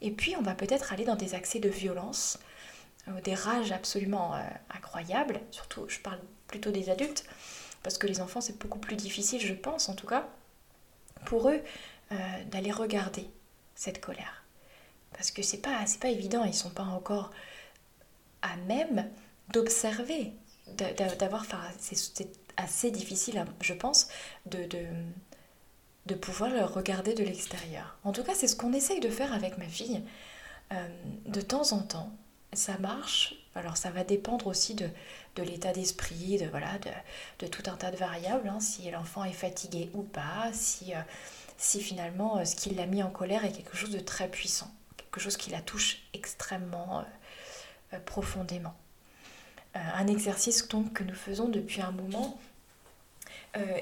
Et 0.00 0.10
puis, 0.10 0.34
on 0.36 0.42
va 0.42 0.56
peut-être 0.56 0.92
aller 0.92 1.04
dans 1.04 1.14
des 1.14 1.36
accès 1.36 1.60
de 1.60 1.68
violence, 1.68 2.40
euh, 3.06 3.20
des 3.20 3.34
rages 3.34 3.70
absolument 3.70 4.34
euh, 4.34 4.40
incroyables, 4.70 5.42
surtout 5.52 5.84
je 5.86 6.00
parle 6.00 6.18
plutôt 6.48 6.72
des 6.72 6.90
adultes, 6.90 7.24
parce 7.84 7.98
que 7.98 8.08
les 8.08 8.20
enfants 8.20 8.40
c'est 8.40 8.58
beaucoup 8.58 8.80
plus 8.80 8.96
difficile, 8.96 9.40
je 9.40 9.54
pense 9.54 9.88
en 9.88 9.94
tout 9.94 10.08
cas, 10.08 10.26
pour 11.24 11.50
eux 11.50 11.62
euh, 12.10 12.16
d'aller 12.50 12.72
regarder 12.72 13.30
cette 13.76 14.00
colère. 14.00 14.41
Parce 15.22 15.30
que 15.30 15.42
c'est 15.44 15.58
pas, 15.62 15.84
pas 16.00 16.08
évident, 16.08 16.42
ils 16.42 16.52
sont 16.52 16.70
pas 16.70 16.82
encore 16.82 17.30
à 18.42 18.56
même 18.66 19.08
d'observer, 19.52 20.32
d'avoir, 21.16 21.46
c'est 21.78 22.26
assez 22.56 22.90
difficile, 22.90 23.44
je 23.60 23.72
pense, 23.72 24.08
de, 24.46 24.66
de, 26.06 26.14
pouvoir 26.16 26.50
le 26.50 26.64
regarder 26.64 27.14
de 27.14 27.22
l'extérieur. 27.22 27.96
En 28.02 28.10
tout 28.10 28.24
cas, 28.24 28.34
c'est 28.34 28.48
ce 28.48 28.56
qu'on 28.56 28.72
essaye 28.72 28.98
de 28.98 29.08
faire 29.10 29.32
avec 29.32 29.58
ma 29.58 29.68
fille. 29.68 30.02
de 31.26 31.40
temps 31.40 31.70
en 31.70 31.82
temps, 31.82 32.10
ça 32.52 32.76
marche. 32.78 33.36
Alors 33.54 33.76
ça 33.76 33.90
va 33.90 34.02
dépendre 34.02 34.48
aussi 34.48 34.74
de, 34.74 34.90
de 35.36 35.44
l'état 35.44 35.72
d'esprit, 35.72 36.38
de, 36.38 36.46
voilà, 36.46 36.78
de, 36.78 36.90
de, 37.38 37.46
tout 37.46 37.62
un 37.70 37.76
tas 37.76 37.92
de 37.92 37.96
variables, 37.96 38.48
hein, 38.48 38.58
si 38.58 38.90
l'enfant 38.90 39.22
est 39.22 39.32
fatigué 39.32 39.88
ou 39.94 40.02
pas, 40.02 40.50
si, 40.52 40.94
euh, 40.94 41.00
si 41.58 41.80
finalement 41.80 42.38
euh, 42.38 42.44
ce 42.44 42.56
qui 42.56 42.70
l'a 42.70 42.86
mis 42.86 43.04
en 43.04 43.10
colère 43.10 43.44
est 43.44 43.52
quelque 43.52 43.76
chose 43.76 43.90
de 43.90 44.00
très 44.00 44.26
puissant, 44.26 44.72
quelque 45.12 45.22
chose 45.22 45.36
qui 45.36 45.50
la 45.50 45.60
touche 45.60 46.02
extrêmement 46.14 47.04
euh, 47.92 47.98
profondément. 48.06 48.74
un 49.74 50.06
exercice 50.06 50.68
donc 50.68 50.92
que 50.94 51.04
nous 51.04 51.14
faisons 51.14 51.48
depuis 51.48 51.80
un 51.80 51.92
moment 51.92 52.38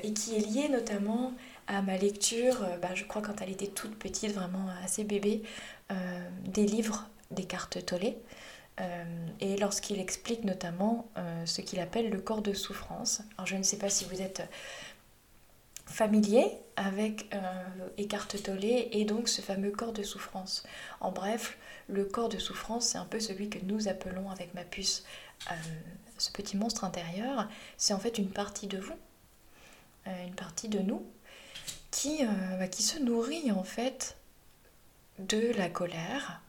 et 0.02 0.12
qui 0.12 0.34
est 0.34 0.40
lié 0.40 0.68
notamment 0.68 1.32
à 1.68 1.80
ma 1.80 1.96
lecture, 1.96 2.66
bah, 2.82 2.94
je 2.94 3.04
crois 3.04 3.22
quand 3.22 3.40
elle 3.40 3.50
était 3.50 3.68
toute 3.68 3.96
petite, 3.96 4.32
vraiment 4.32 4.66
assez 4.84 5.04
bébé, 5.04 5.42
des 6.44 6.66
livres 6.66 7.08
des 7.30 7.44
cartes 7.44 7.84
Tollé. 7.86 8.18
Euh, 8.80 9.04
et 9.40 9.56
lorsqu'il 9.56 10.00
explique 10.00 10.44
notamment 10.44 11.08
euh, 11.18 11.44
ce 11.44 11.60
qu'il 11.60 11.80
appelle 11.80 12.08
le 12.08 12.20
corps 12.20 12.42
de 12.42 12.52
souffrance. 12.52 13.22
Alors 13.36 13.46
je 13.46 13.56
ne 13.56 13.62
sais 13.62 13.76
pas 13.76 13.90
si 13.90 14.04
vous 14.06 14.22
êtes 14.22 14.42
familier 15.90 16.46
avec 16.76 17.28
euh, 17.34 17.88
Eckhart 17.98 18.28
Tolle 18.28 18.64
et 18.64 19.04
donc 19.04 19.28
ce 19.28 19.42
fameux 19.42 19.70
corps 19.70 19.92
de 19.92 20.02
souffrance. 20.02 20.64
En 21.00 21.10
bref, 21.12 21.58
le 21.88 22.04
corps 22.04 22.28
de 22.28 22.38
souffrance, 22.38 22.86
c'est 22.86 22.98
un 22.98 23.04
peu 23.04 23.20
celui 23.20 23.50
que 23.50 23.58
nous 23.64 23.88
appelons 23.88 24.30
avec 24.30 24.54
ma 24.54 24.64
puce 24.64 25.04
ce 26.18 26.30
petit 26.30 26.56
monstre 26.56 26.84
intérieur. 26.84 27.48
C'est 27.76 27.94
en 27.94 27.98
fait 27.98 28.18
une 28.18 28.30
partie 28.30 28.66
de 28.66 28.78
vous, 28.78 28.96
une 30.06 30.34
partie 30.34 30.68
de 30.68 30.78
nous, 30.78 31.04
qui, 31.90 32.24
bah, 32.58 32.68
qui 32.68 32.82
se 32.82 32.98
nourrit 32.98 33.50
en 33.50 33.64
fait 33.64 34.16
de 35.18 35.52
la 35.56 35.68
colère, 35.68 36.40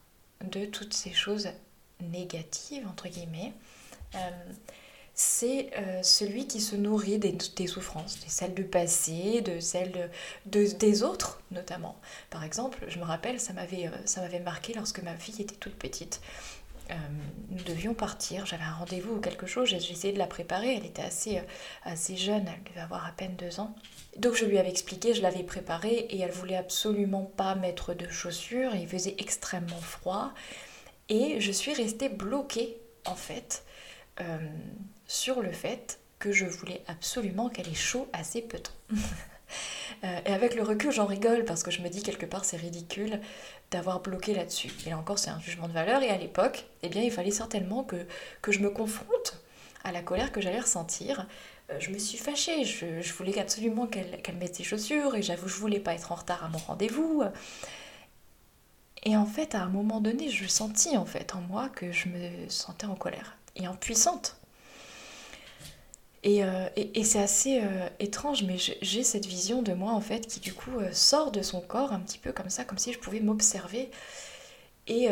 de 0.44 0.66
toutes 0.66 0.94
ces 0.94 1.14
choses 1.14 1.50
négative, 2.02 2.88
entre 2.88 3.08
guillemets, 3.08 3.54
euh, 4.16 4.30
c'est 5.14 5.70
euh, 5.78 6.02
celui 6.04 6.48
qui 6.48 6.62
se 6.62 6.76
nourrit 6.76 7.20
des, 7.20 7.68
souffrances, 7.68 8.20
des 8.20 8.30
celles 8.30 8.54
du 8.54 8.64
passé, 8.64 9.42
de 9.42 9.60
celles 9.60 10.10
de, 10.46 10.74
des 10.74 11.04
autres 11.04 11.42
notamment. 11.52 12.00
Par 12.30 12.44
exemple, 12.44 12.80
je 12.88 12.98
me 12.98 13.04
rappelle, 13.04 13.40
ça 13.40 13.54
m'avait, 13.54 13.88
euh, 13.88 14.40
marqué 14.44 14.74
lorsque 14.74 15.02
ma 15.02 15.16
fille 15.16 15.42
était 15.42 15.56
toute 15.56 15.76
petite. 15.76 16.22
nous 17.50 17.64
devions 17.64 17.94
partir, 17.94 18.46
j'avais 18.46 18.64
un 18.64 18.74
rendez-vous 18.74 19.16
ou 19.16 19.20
quelque 19.20 19.48
chose, 19.48 19.70
j'ai 19.70 19.78
essayé 19.78 20.14
de 20.14 20.18
la 20.18 20.28
préparer, 20.28 20.76
elle 20.76 20.86
était 20.86 21.04
assez, 21.04 21.42
assez 21.84 22.18
jeune, 22.18 22.46
elle 22.48 22.64
devait 22.70 22.82
avoir 22.82 23.06
à 23.06 23.12
peine 23.12 23.36
deux 23.36 23.60
ans. 23.60 23.76
Donc 24.18 24.36
je 24.36 24.46
lui 24.46 24.58
avais 24.58 24.70
expliqué, 24.70 25.14
je 25.14 25.22
l'avais 25.22 25.44
préparée 25.44 26.08
et 26.10 26.20
elle 26.20 26.32
voulait 26.32 26.58
absolument 26.58 27.24
pas 27.24 27.56
mettre 27.56 27.94
de 27.94 28.10
chaussures, 28.10 28.76
il 28.76 28.88
faisait 28.88 29.16
extrêmement 29.20 29.82
froid. 29.82 30.34
Et 31.12 31.42
je 31.42 31.52
suis 31.52 31.74
restée 31.74 32.08
bloquée, 32.08 32.78
en 33.06 33.16
fait, 33.16 33.64
euh, 34.22 34.38
sur 35.06 35.42
le 35.42 35.52
fait 35.52 36.00
que 36.20 36.32
je 36.32 36.46
voulais 36.46 36.84
absolument 36.88 37.50
qu'elle 37.50 37.68
ait 37.68 37.74
chaud 37.74 38.08
peu 38.50 38.58
de 38.58 38.64
temps. 38.64 38.72
Euh, 40.06 40.20
et 40.26 40.32
avec 40.32 40.56
le 40.56 40.64
recul, 40.64 40.92
j'en 40.92 41.06
rigole 41.06 41.44
parce 41.44 41.62
que 41.62 41.70
je 41.70 41.82
me 41.82 41.90
dis 41.90 42.02
quelque 42.02 42.26
part 42.26 42.46
c'est 42.46 42.56
ridicule 42.56 43.20
d'avoir 43.70 44.00
bloqué 44.00 44.34
là-dessus. 44.34 44.72
Et 44.86 44.90
là 44.90 44.98
encore, 44.98 45.20
c'est 45.20 45.30
un 45.30 45.42
jugement 45.42 45.68
de 45.68 45.74
valeur. 45.74 46.02
Et 46.02 46.10
à 46.10 46.18
l'époque, 46.18 46.66
eh 46.82 46.88
bien, 46.88 47.02
il 47.02 47.12
fallait 47.12 47.30
certainement 47.30 47.84
que, 47.84 48.08
que 48.42 48.54
je 48.54 48.60
me 48.60 48.70
confronte 48.70 49.42
à 49.84 49.92
la 49.92 50.02
colère 50.02 50.32
que 50.32 50.40
j'allais 50.40 50.62
ressentir. 50.62 51.28
Euh, 51.70 51.76
je 51.80 51.92
me 51.92 51.98
suis 51.98 52.18
fâchée, 52.18 52.64
je, 52.64 53.14
voulais 53.14 53.38
absolument 53.38 53.86
qu'elle 53.86 54.38
mette 54.40 54.56
ses 54.56 54.64
chaussures 54.64 55.16
et 55.16 55.22
j'avoue, 55.22 55.50
je 55.50 55.58
voulais 55.58 55.82
pas 55.82 55.94
être 55.94 56.14
en 56.14 56.16
retard 56.16 56.46
à 56.46 56.48
mon 56.48 56.60
rendez-vous. 56.60 57.24
Et 59.04 59.18
en 59.18 59.26
fait, 59.26 59.56
à 59.56 59.62
un 59.62 59.70
moment 59.70 60.00
donné, 60.00 60.30
je 60.30 60.48
sentis 60.48 60.96
en 60.96 61.06
fait 61.06 61.36
en 61.36 61.42
moi 61.42 61.70
que 61.70 61.92
je 61.92 62.08
me 62.08 62.48
sentais 62.48 62.86
en 62.86 62.96
colère 62.96 63.36
et 63.56 63.66
impuissante. 63.66 64.38
Et, 66.24 66.44
euh, 66.44 66.70
et, 66.76 67.04
c'est 67.04 67.22
assez 67.22 67.62
euh, 67.64 67.90
étrange, 68.00 68.44
mais 68.44 68.58
j'ai 68.58 69.04
cette 69.04 69.26
vision 69.26 69.64
de 69.64 69.74
moi 69.74 69.92
en 69.92 70.02
fait 70.02 70.28
qui 70.28 70.40
du 70.40 70.54
coup 70.54 70.78
euh, 70.80 70.92
sort 70.92 71.32
de 71.32 71.42
son 71.42 71.62
corps 71.62 71.94
un 71.94 72.00
petit 72.00 72.20
peu 72.20 72.32
comme 72.32 72.50
ça, 72.52 72.64
comme 72.64 72.78
si 72.78 72.94
je 72.94 73.00
pouvais 73.00 73.20
m'observer. 73.20 73.90
Et, 74.88 75.08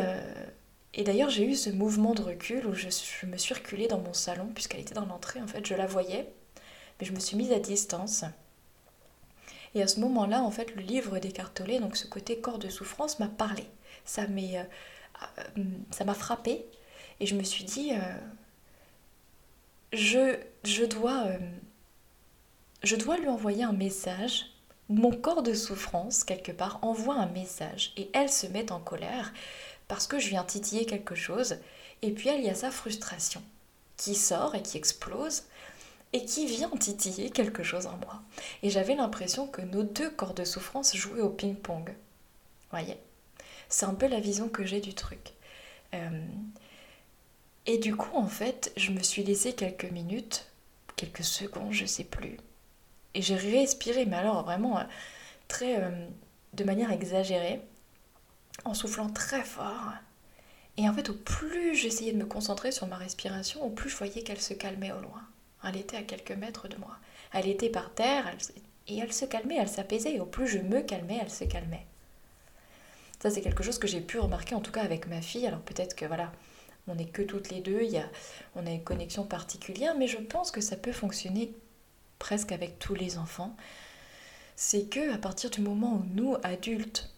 et 0.94 1.04
d'ailleurs 1.04 1.30
j'ai 1.30 1.46
eu 1.46 1.56
ce 1.56 1.70
mouvement 1.70 2.14
de 2.14 2.22
recul 2.22 2.66
où 2.66 2.74
je, 2.74 2.88
me 3.28 3.38
suis 3.38 3.54
reculée 3.54 3.88
dans 3.88 4.00
mon 4.00 4.14
salon 4.14 4.48
puisqu'elle 4.54 4.82
était 4.82 4.96
dans 4.96 5.06
l'entrée 5.06 5.42
en 5.42 5.48
fait, 5.48 5.66
je 5.66 5.76
la 5.76 5.86
voyais, 5.86 6.28
mais 7.00 7.06
je 7.06 7.14
me 7.14 7.20
suis 7.20 7.38
mise 7.38 7.52
à 7.52 7.60
distance. 7.60 8.26
Et 9.76 9.84
à 9.84 9.88
ce 9.88 10.00
moment-là, 10.00 10.42
en 10.42 10.52
fait, 10.52 10.76
le 10.76 10.82
livre 10.82 11.20
d'écartolé, 11.20 11.80
donc 11.80 11.96
ce 11.96 12.08
côté 12.08 12.40
corps 12.40 12.58
de 12.58 12.70
souffrance, 12.70 13.20
m'a 13.20 13.28
parlé 13.28 13.64
ça 14.06 14.24
ça 15.92 16.06
m'a 16.06 16.14
frappé 16.14 16.66
et 17.20 17.26
je 17.26 17.36
me 17.36 17.44
suis 17.44 17.64
dit 17.64 17.92
euh, 17.94 18.18
je, 19.94 20.38
je, 20.64 20.86
dois 20.86 21.28
je 22.84 22.96
dois 22.96 23.18
lui 23.18 23.28
envoyer 23.28 23.64
un 23.64 23.74
message 23.74 24.46
mon 24.90 25.12
corps 25.12 25.44
de 25.44 25.54
souffrance 25.54 26.24
quelque 26.24 26.52
part 26.52 26.80
envoie 26.82 27.16
un 27.16 27.28
message 27.28 27.94
et 27.98 28.10
elle 28.14 28.30
se 28.30 28.48
met 28.48 28.72
en 28.72 28.80
colère 28.80 29.34
parce 29.88 30.08
que 30.08 30.20
je 30.20 30.30
viens 30.30 30.44
titiller 30.44 30.86
quelque 30.86 31.16
chose 31.16 31.58
et 32.02 32.12
puis 32.12 32.30
elle 32.30 32.40
il 32.40 32.46
y 32.46 32.50
a 32.50 32.56
sa 32.56 32.72
frustration 32.72 33.42
qui 33.98 34.16
sort 34.16 34.56
et 34.56 34.62
qui 34.62 34.78
explose 34.78 35.44
et 36.14 36.26
qui 36.26 36.48
vient 36.48 36.70
titiller 36.70 37.30
quelque 37.30 37.64
chose 37.64 37.86
en 37.86 37.98
moi. 37.98 38.22
Et 38.64 38.70
j'avais 38.70 38.96
l'impression 38.96 39.48
que 39.48 39.62
nos 39.62 39.84
deux 39.84 40.10
corps 40.10 40.34
de 40.34 40.44
souffrance 40.44 40.96
jouaient 40.96 41.22
au 41.22 41.30
ping-pong. 41.30 41.94
Voyez? 42.72 42.98
C'est 43.68 43.86
un 43.86 43.94
peu 43.94 44.08
la 44.08 44.20
vision 44.20 44.50
que 44.50 44.66
j'ai 44.66 44.82
du 44.82 44.96
truc. 44.96 45.34
Euh, 45.94 46.26
et 47.72 47.78
du 47.78 47.96
coup, 47.96 48.18
en 48.18 48.26
fait, 48.26 48.74
je 48.78 48.90
me 48.90 49.04
suis 49.04 49.22
laissé 49.22 49.54
quelques 49.54 49.92
minutes, 49.92 50.48
quelques 50.96 51.24
secondes, 51.24 51.72
je 51.72 51.86
sais 51.86 52.04
plus. 52.04 52.38
Et 53.14 53.22
j'ai 53.22 53.36
respiré, 53.36 54.08
mais 54.08 54.16
alors 54.16 54.44
vraiment 54.44 54.80
euh, 54.80 54.84
euh, 55.62 56.08
de 56.54 56.64
manière 56.64 56.92
exagérée, 56.92 57.62
en 58.66 58.74
soufflant 58.74 59.08
très 59.12 59.44
fort. 59.44 59.94
Et 60.78 60.90
en 60.90 60.94
fait, 60.96 61.10
au 61.10 61.14
plus 61.14 61.76
j'essayais 61.76 62.12
de 62.12 62.18
me 62.18 62.26
concentrer 62.26 62.72
sur 62.72 62.88
ma 62.88 62.98
respiration, 62.98 63.64
au 63.64 63.70
plus 63.70 63.92
je 63.92 63.98
voyais 63.98 64.24
qu'elle 64.24 64.42
se 64.42 64.56
calmait 64.56 64.92
au 64.92 65.02
loin. 65.02 65.22
Elle 65.64 65.78
était 65.78 65.98
à 65.98 66.02
quelques 66.02 66.32
mètres 66.32 66.70
de 66.70 66.78
moi. 66.78 66.98
Elle 67.34 67.48
était 67.48 67.70
par 67.70 67.94
terre, 67.94 68.36
et 68.88 68.98
elle 68.98 69.14
se 69.14 69.26
calmait, 69.26 69.58
elle 69.58 69.70
s'apaisait. 69.70 70.16
Et 70.16 70.20
au 70.20 70.26
plus 70.26 70.48
je 70.48 70.58
me 70.58 70.82
calmais, 70.82 71.20
elle 71.22 71.30
se 71.30 71.44
calmait. 71.44 71.86
Ça, 73.22 73.30
c'est 73.30 73.42
quelque 73.42 73.62
chose 73.62 73.78
que 73.78 73.88
j'ai 73.88 74.02
pu 74.02 74.18
remarquer, 74.18 74.56
en 74.56 74.62
tout 74.62 74.72
cas 74.72 74.82
avec 74.82 75.06
ma 75.06 75.22
fille. 75.22 75.46
Alors 75.46 75.60
peut-être 75.60 75.96
que 75.96 76.06
voilà, 76.06 76.32
on 76.90 76.96
n'est 76.96 77.06
que 77.06 77.22
toutes 77.22 77.50
les 77.50 77.62
deux, 77.62 77.84
y 77.84 77.98
a, 77.98 78.10
on 78.56 78.66
a 78.66 78.72
une 78.72 78.84
connexion 78.84 79.24
particulière, 79.24 79.96
mais 79.98 80.08
je 80.08 80.18
pense 80.18 80.52
que 80.52 80.62
ça 80.62 80.76
peut 80.76 80.92
fonctionner 80.92 81.54
presque 82.18 82.52
avec 82.52 82.80
tous 82.80 82.96
les 82.96 83.18
enfants. 83.18 83.56
C'est 84.56 84.90
que 84.90 85.14
à 85.14 85.18
partir 85.18 85.50
du 85.50 85.62
moment 85.62 85.94
où 85.94 86.06
nous, 86.14 86.36
adultes, 86.44 87.10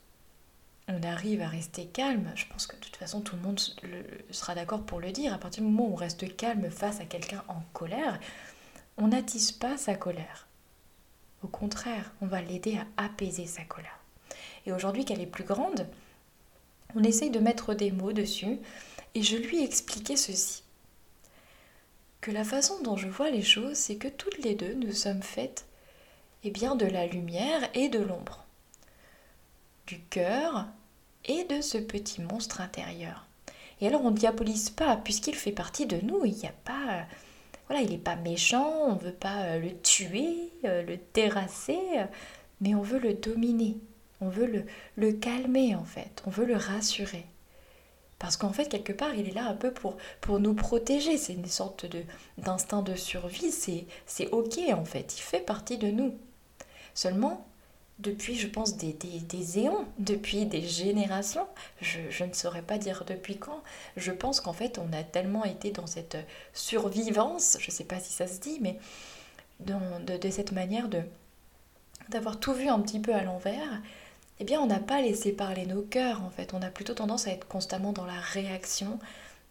on 0.87 1.01
arrive 1.03 1.41
à 1.41 1.47
rester 1.47 1.85
calme, 1.85 2.31
je 2.35 2.45
pense 2.45 2.67
que 2.67 2.75
de 2.75 2.81
toute 2.81 2.97
façon 2.97 3.21
tout 3.21 3.35
le 3.35 3.41
monde 3.41 3.59
sera 4.29 4.55
d'accord 4.55 4.83
pour 4.83 4.99
le 4.99 5.11
dire, 5.11 5.33
à 5.33 5.37
partir 5.37 5.63
du 5.63 5.69
moment 5.69 5.89
où 5.89 5.93
on 5.93 5.95
reste 5.95 6.35
calme 6.35 6.69
face 6.69 6.99
à 6.99 7.05
quelqu'un 7.05 7.43
en 7.47 7.61
colère, 7.73 8.19
on 8.97 9.07
n'attise 9.07 9.51
pas 9.51 9.77
sa 9.77 9.95
colère. 9.95 10.47
Au 11.43 11.47
contraire, 11.47 12.11
on 12.21 12.27
va 12.27 12.41
l'aider 12.41 12.77
à 12.77 13.05
apaiser 13.05 13.47
sa 13.47 13.63
colère. 13.63 13.99
Et 14.65 14.71
aujourd'hui 14.71 15.05
qu'elle 15.05 15.21
est 15.21 15.25
plus 15.25 15.43
grande, 15.43 15.87
on 16.95 17.03
essaye 17.03 17.31
de 17.31 17.39
mettre 17.39 17.73
des 17.73 17.91
mots 17.91 18.13
dessus 18.13 18.59
et 19.15 19.23
je 19.23 19.37
lui 19.37 19.59
ai 19.59 19.63
expliqué 19.63 20.15
ceci. 20.15 20.63
Que 22.21 22.31
la 22.31 22.43
façon 22.43 22.81
dont 22.83 22.97
je 22.97 23.07
vois 23.07 23.31
les 23.31 23.41
choses, 23.41 23.75
c'est 23.75 23.95
que 23.95 24.07
toutes 24.07 24.37
les 24.43 24.55
deux, 24.55 24.73
nous 24.73 24.91
sommes 24.91 25.23
faites 25.23 25.65
eh 26.43 26.51
bien, 26.51 26.75
de 26.75 26.85
la 26.85 27.07
lumière 27.07 27.69
et 27.73 27.89
de 27.89 27.99
l'ombre, 27.99 28.45
du 29.87 29.99
cœur 29.99 30.67
et 31.25 31.43
de 31.45 31.61
ce 31.61 31.77
petit 31.77 32.21
monstre 32.21 32.61
intérieur. 32.61 33.27
Et 33.79 33.87
alors 33.87 34.03
on 34.05 34.11
ne 34.11 34.17
diabolise 34.17 34.69
pas, 34.69 34.95
puisqu'il 34.97 35.35
fait 35.35 35.51
partie 35.51 35.85
de 35.85 35.97
nous, 35.97 36.25
il 36.25 36.35
n'y 36.35 36.45
a 36.45 36.53
pas... 36.63 37.05
Voilà, 37.67 37.83
il 37.83 37.91
n'est 37.91 37.97
pas 37.97 38.17
méchant, 38.17 38.71
on 38.87 38.95
ne 38.95 38.99
veut 38.99 39.13
pas 39.13 39.43
euh, 39.43 39.59
le 39.59 39.79
tuer, 39.81 40.51
euh, 40.65 40.83
le 40.83 40.97
terrasser, 40.97 41.79
mais 42.59 42.75
on 42.75 42.81
veut 42.81 42.99
le 42.99 43.13
dominer. 43.13 43.77
On 44.19 44.29
veut 44.29 44.65
le 44.97 45.11
calmer 45.13 45.73
en 45.73 45.85
fait, 45.85 46.21
on 46.27 46.29
veut 46.29 46.45
le 46.45 46.55
rassurer. 46.55 47.25
Parce 48.21 48.37
qu'en 48.37 48.53
fait, 48.53 48.69
quelque 48.69 48.93
part, 48.93 49.15
il 49.15 49.27
est 49.27 49.33
là 49.33 49.47
un 49.47 49.55
peu 49.55 49.73
pour, 49.73 49.97
nous 50.39 50.53
protéger. 50.53 51.17
C'est 51.17 51.33
une 51.33 51.47
sorte 51.47 51.87
de, 51.87 52.03
d'instinct 52.37 52.83
de 52.83 52.93
survie. 52.93 53.51
C'est, 53.51 53.87
c'est 54.05 54.29
OK, 54.29 54.59
en 54.71 54.85
fait. 54.85 55.17
Il 55.17 55.21
fait 55.21 55.39
partie 55.39 55.79
de 55.79 55.89
nous. 55.89 56.13
Seulement, 56.93 57.47
depuis, 57.97 58.35
je 58.35 58.45
pense, 58.45 58.77
des, 58.77 58.93
des, 58.93 59.59
éons, 59.59 59.87
depuis 59.97 60.45
des 60.45 60.61
générations, 60.61 61.47
je, 61.81 62.23
ne 62.23 62.33
saurais 62.33 62.61
pas 62.61 62.77
dire 62.77 63.05
depuis 63.07 63.37
quand, 63.37 63.63
je 63.97 64.11
pense 64.11 64.39
qu'en 64.39 64.53
fait, 64.53 64.77
on 64.77 64.93
a 64.93 65.01
tellement 65.03 65.43
été 65.43 65.71
dans 65.71 65.87
cette 65.87 66.17
survivance, 66.53 67.57
je 67.59 67.71
ne 67.71 67.71
sais 67.71 67.85
pas 67.85 67.99
si 67.99 68.13
ça 68.13 68.27
se 68.27 68.39
dit, 68.39 68.59
mais 68.61 68.77
dans, 69.61 69.99
de, 70.05 70.17
de 70.17 70.29
cette 70.29 70.51
manière 70.51 70.89
de 70.89 71.01
d'avoir 72.09 72.39
tout 72.39 72.53
vu 72.53 72.67
un 72.67 72.79
petit 72.81 72.99
peu 72.99 73.15
à 73.15 73.23
l'envers, 73.23 73.81
eh 74.41 74.43
bien 74.43 74.59
on 74.59 74.65
n'a 74.65 74.79
pas 74.79 75.01
laissé 75.01 75.31
parler 75.31 75.67
nos 75.67 75.83
cœurs 75.83 76.23
en 76.23 76.31
fait. 76.31 76.55
On 76.55 76.63
a 76.63 76.71
plutôt 76.71 76.95
tendance 76.95 77.27
à 77.27 77.31
être 77.31 77.47
constamment 77.47 77.93
dans 77.93 78.07
la 78.07 78.19
réaction, 78.19 78.97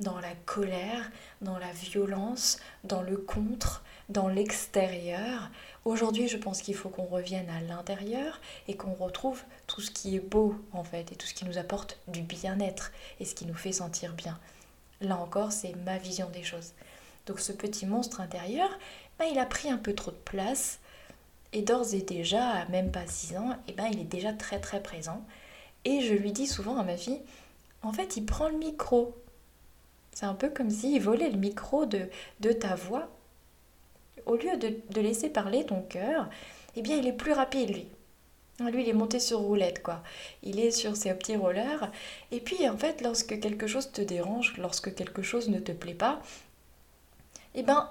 dans 0.00 0.18
la 0.18 0.34
colère, 0.46 1.12
dans 1.42 1.58
la 1.58 1.70
violence, 1.70 2.58
dans 2.82 3.00
le 3.00 3.16
contre, 3.16 3.84
dans 4.08 4.26
l'extérieur. 4.26 5.48
Aujourd'hui, 5.84 6.26
je 6.26 6.36
pense 6.36 6.60
qu'il 6.60 6.74
faut 6.74 6.88
qu'on 6.88 7.04
revienne 7.04 7.48
à 7.50 7.60
l'intérieur 7.60 8.40
et 8.66 8.74
qu'on 8.74 8.92
retrouve 8.94 9.40
tout 9.68 9.80
ce 9.80 9.92
qui 9.92 10.16
est 10.16 10.28
beau 10.28 10.56
en 10.72 10.82
fait 10.82 11.12
et 11.12 11.14
tout 11.14 11.28
ce 11.28 11.34
qui 11.34 11.44
nous 11.44 11.58
apporte 11.58 12.00
du 12.08 12.22
bien-être 12.22 12.90
et 13.20 13.24
ce 13.24 13.36
qui 13.36 13.46
nous 13.46 13.54
fait 13.54 13.70
sentir 13.70 14.12
bien. 14.14 14.40
Là 15.00 15.16
encore, 15.18 15.52
c'est 15.52 15.76
ma 15.86 15.98
vision 15.98 16.28
des 16.30 16.42
choses. 16.42 16.72
Donc 17.26 17.38
ce 17.38 17.52
petit 17.52 17.86
monstre 17.86 18.20
intérieur, 18.20 18.68
ben, 19.20 19.26
il 19.30 19.38
a 19.38 19.46
pris 19.46 19.70
un 19.70 19.78
peu 19.78 19.94
trop 19.94 20.10
de 20.10 20.16
place 20.16 20.80
et 21.52 21.62
d'ores 21.62 21.94
et 21.94 22.02
déjà, 22.02 22.64
même 22.66 22.90
pas 22.90 23.06
6 23.06 23.36
ans, 23.36 23.56
eh 23.68 23.72
ben, 23.72 23.86
il 23.92 24.00
est 24.00 24.04
déjà 24.04 24.32
très 24.32 24.60
très 24.60 24.82
présent. 24.82 25.24
Et 25.84 26.00
je 26.02 26.14
lui 26.14 26.32
dis 26.32 26.46
souvent 26.46 26.78
à 26.78 26.82
ma 26.84 26.96
fille, 26.96 27.20
en 27.82 27.92
fait, 27.92 28.16
il 28.16 28.26
prend 28.26 28.48
le 28.48 28.58
micro. 28.58 29.16
C'est 30.12 30.26
un 30.26 30.34
peu 30.34 30.50
comme 30.50 30.70
s'il 30.70 31.00
volait 31.00 31.30
le 31.30 31.38
micro 31.38 31.86
de, 31.86 32.08
de 32.40 32.52
ta 32.52 32.74
voix. 32.74 33.08
Au 34.26 34.36
lieu 34.36 34.56
de, 34.58 34.74
de 34.90 35.00
laisser 35.00 35.30
parler 35.30 35.64
ton 35.64 35.82
cœur, 35.82 36.28
eh 36.76 36.82
bien, 36.82 36.96
il 36.96 37.06
est 37.06 37.12
plus 37.12 37.32
rapide, 37.32 37.70
lui. 37.70 37.88
Lui, 38.60 38.82
il 38.82 38.88
est 38.90 38.94
monté 38.94 39.18
sur 39.20 39.38
roulette, 39.38 39.82
quoi. 39.82 40.02
Il 40.42 40.60
est 40.60 40.70
sur 40.70 40.94
ses 40.94 41.14
petits 41.14 41.36
rollers. 41.36 41.90
Et 42.30 42.40
puis, 42.40 42.68
en 42.68 42.76
fait, 42.76 43.00
lorsque 43.00 43.40
quelque 43.40 43.66
chose 43.66 43.90
te 43.90 44.02
dérange, 44.02 44.58
lorsque 44.58 44.94
quelque 44.94 45.22
chose 45.22 45.48
ne 45.48 45.58
te 45.58 45.72
plaît 45.72 45.94
pas, 45.94 46.20
eh 47.54 47.62
ben, 47.62 47.90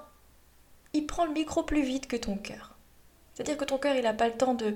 il 0.93 1.07
prend 1.07 1.25
le 1.25 1.33
micro 1.33 1.63
plus 1.63 1.81
vite 1.81 2.07
que 2.07 2.15
ton 2.15 2.37
cœur. 2.37 2.75
C'est-à-dire 3.39 3.57
que 3.57 3.63
ton 3.63 3.77
cœur, 3.77 3.95
il 3.95 4.03
n'a 4.03 4.13
pas 4.13 4.27
le 4.27 4.33
temps 4.33 4.53
de, 4.53 4.75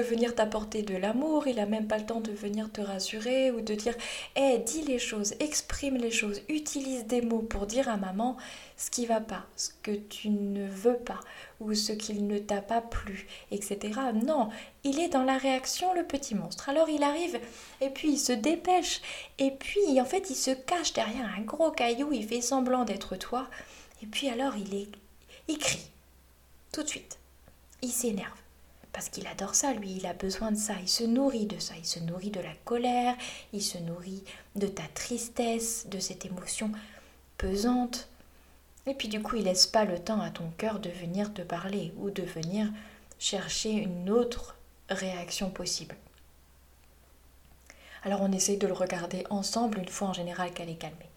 venir 0.00 0.34
t'apporter 0.34 0.82
de 0.82 0.96
l'amour, 0.96 1.46
il 1.46 1.54
n'a 1.54 1.66
même 1.66 1.86
pas 1.86 1.96
le 1.96 2.04
temps 2.04 2.20
de 2.20 2.32
venir 2.32 2.68
te 2.72 2.80
rassurer 2.80 3.52
ou 3.52 3.60
de 3.60 3.72
dire 3.72 3.94
Hé, 4.34 4.58
dis 4.58 4.82
les 4.82 4.98
choses, 4.98 5.34
exprime 5.38 5.96
les 5.96 6.10
choses, 6.10 6.42
utilise 6.48 7.06
des 7.06 7.22
mots 7.22 7.42
pour 7.42 7.68
dire 7.68 7.88
à 7.88 7.96
maman 7.96 8.36
ce 8.76 8.90
qui 8.90 9.06
va 9.06 9.20
pas, 9.20 9.46
ce 9.54 9.68
que 9.84 9.92
tu 9.92 10.28
ne 10.28 10.66
veux 10.66 10.96
pas 10.96 11.20
ou 11.60 11.72
ce 11.72 11.92
qu'il 11.92 12.26
ne 12.26 12.40
t'a 12.40 12.60
pas 12.60 12.80
plu, 12.80 13.28
etc. 13.52 13.78
Non, 14.24 14.48
il 14.82 14.98
est 14.98 15.10
dans 15.10 15.22
la 15.22 15.38
réaction, 15.38 15.94
le 15.94 16.02
petit 16.02 16.34
monstre. 16.34 16.68
Alors 16.68 16.88
il 16.88 17.04
arrive 17.04 17.38
et 17.80 17.90
puis 17.90 18.14
il 18.14 18.18
se 18.18 18.32
dépêche 18.32 19.02
et 19.38 19.52
puis 19.52 20.00
en 20.00 20.04
fait 20.04 20.30
il 20.30 20.36
se 20.36 20.50
cache 20.50 20.94
derrière 20.94 21.32
un 21.38 21.42
gros 21.42 21.70
caillou, 21.70 22.12
il 22.12 22.26
fait 22.26 22.40
semblant 22.40 22.84
d'être 22.84 23.14
toi 23.14 23.46
et 24.02 24.06
puis 24.06 24.28
alors 24.28 24.56
il, 24.56 24.74
est, 24.74 24.88
il 25.46 25.58
crie 25.58 25.92
tout 26.72 26.82
de 26.82 26.88
suite 26.88 27.19
il 27.82 27.90
s'énerve. 27.90 28.36
parce 28.92 29.08
qu'il 29.08 29.28
adore 29.28 29.54
ça, 29.54 29.72
lui, 29.72 29.92
il 29.92 30.06
a 30.06 30.14
besoin 30.14 30.50
de 30.50 30.56
ça, 30.56 30.74
il 30.80 30.88
se 30.88 31.04
nourrit 31.04 31.46
de 31.46 31.60
ça, 31.60 31.74
il 31.78 31.84
se 31.84 32.00
nourrit 32.00 32.30
de 32.30 32.40
la 32.40 32.54
colère, 32.64 33.16
il 33.52 33.62
se 33.62 33.78
nourrit 33.78 34.24
de 34.56 34.66
ta 34.66 34.82
tristesse, 34.94 35.86
de 35.88 36.00
cette 36.00 36.26
émotion 36.26 36.72
pesante. 37.38 38.08
Et 38.86 38.94
puis 38.94 39.06
du 39.06 39.22
coup, 39.22 39.36
il 39.36 39.44
laisse 39.44 39.66
pas 39.68 39.84
le 39.84 39.98
temps 40.00 40.20
à 40.20 40.30
ton 40.30 40.50
cœur 40.58 40.80
de 40.80 40.90
venir 40.90 41.32
te 41.32 41.42
parler 41.42 41.94
ou 41.98 42.10
de 42.10 42.22
venir 42.22 42.68
chercher 43.20 43.70
une 43.70 44.10
autre 44.10 44.56
réaction 44.88 45.50
possible. 45.50 45.94
Alors 48.02 48.22
on 48.22 48.32
essaye 48.32 48.56
de 48.56 48.66
le 48.66 48.72
regarder 48.72 49.24
ensemble 49.30 49.78
une 49.78 49.88
fois 49.88 50.08
en 50.08 50.12
général 50.14 50.52
qu'elle 50.52 50.70
est 50.70 50.74
calmée. 50.74 51.10